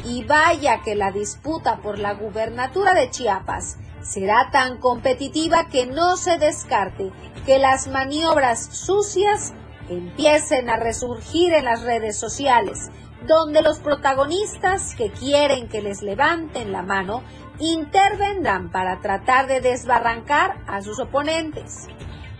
[0.04, 6.16] Y vaya que la disputa por la gubernatura de Chiapas será tan competitiva que no
[6.16, 7.10] se descarte
[7.44, 9.52] que las maniobras sucias
[9.88, 12.90] empiecen a resurgir en las redes sociales,
[13.26, 17.22] donde los protagonistas que quieren que les levanten la mano
[17.58, 21.88] intervendrán para tratar de desbarrancar a sus oponentes.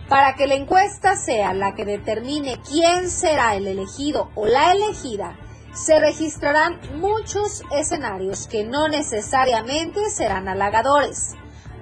[0.09, 5.37] Para que la encuesta sea la que determine quién será el elegido o la elegida,
[5.71, 11.35] se registrarán muchos escenarios que no necesariamente serán halagadores.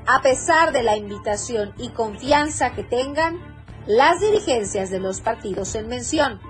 [0.05, 3.39] A pesar de la invitación y confianza que tengan
[3.85, 6.41] las dirigencias de los partidos en mención,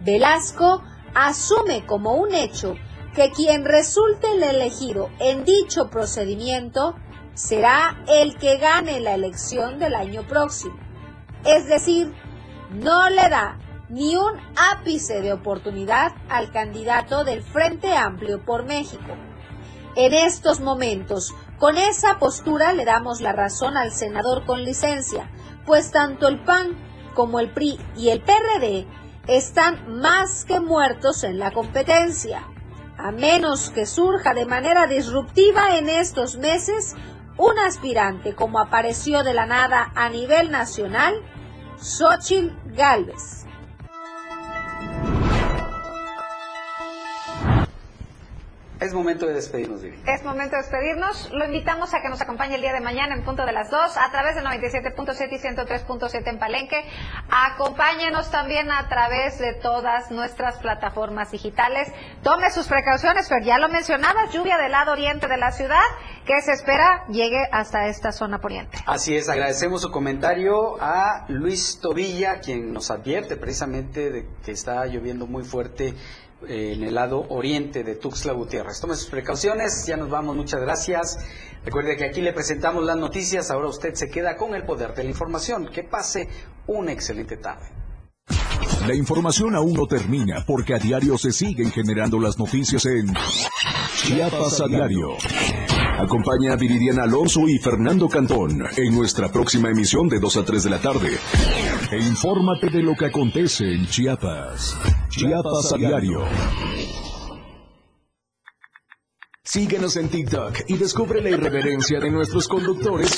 [0.00, 0.82] Velasco
[1.14, 2.74] asume como un hecho
[3.14, 6.96] que quien resulte el elegido en dicho procedimiento
[7.34, 10.89] será el que gane la elección del año próximo.
[11.44, 12.12] Es decir,
[12.70, 19.16] no le da ni un ápice de oportunidad al candidato del Frente Amplio por México.
[19.96, 25.30] En estos momentos, con esa postura le damos la razón al senador con licencia,
[25.66, 26.76] pues tanto el PAN
[27.14, 28.86] como el PRI y el PRD
[29.26, 32.44] están más que muertos en la competencia
[33.02, 36.94] a menos que surja de manera disruptiva en estos meses
[37.40, 41.14] un aspirante como apareció de la nada a nivel nacional,
[41.80, 43.46] Xochitl Galvez.
[48.80, 50.02] Es momento de despedirnos, Vivi.
[50.06, 51.30] Es momento de despedirnos.
[51.32, 53.96] Lo invitamos a que nos acompañe el día de mañana en punto de las 2
[53.98, 56.82] a través de 97.7 y 103.7 en Palenque.
[57.28, 61.92] Acompáñenos también a través de todas nuestras plataformas digitales.
[62.22, 65.84] Tome sus precauciones, pero ya lo mencionabas, lluvia del lado oriente de la ciudad
[66.24, 68.78] que se espera llegue hasta esta zona poniente.
[68.86, 74.86] Así es, agradecemos su comentario a Luis Tobilla, quien nos advierte precisamente de que está
[74.86, 75.94] lloviendo muy fuerte
[76.48, 78.80] en el lado oriente de Tuxtla Gutiérrez.
[78.80, 81.18] Tome sus precauciones, ya nos vamos, muchas gracias.
[81.64, 85.04] Recuerde que aquí le presentamos las noticias, ahora usted se queda con el poder de
[85.04, 85.68] la información.
[85.70, 86.28] Que pase
[86.66, 87.66] una excelente tarde.
[88.86, 93.12] La información aún no termina porque a diario se siguen generando las noticias en
[93.94, 95.16] Chiapas a diario.
[96.00, 100.64] Acompaña a Viridiana Alonso y Fernando Cantón en nuestra próxima emisión de 2 a 3
[100.64, 101.10] de la tarde.
[101.92, 104.78] E infórmate de lo que acontece en Chiapas.
[105.10, 106.24] Chiapas a diario.
[109.44, 113.14] Síguenos en TikTok y descubre la irreverencia de nuestros conductores.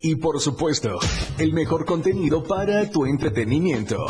[0.00, 0.98] Y por supuesto,
[1.38, 4.04] el mejor contenido para tu entretenimiento.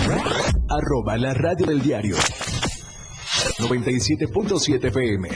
[0.68, 2.16] Arroba la radio del diario.
[3.58, 5.28] 97.7 FM.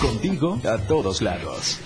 [0.00, 1.80] Contigo a todos lados.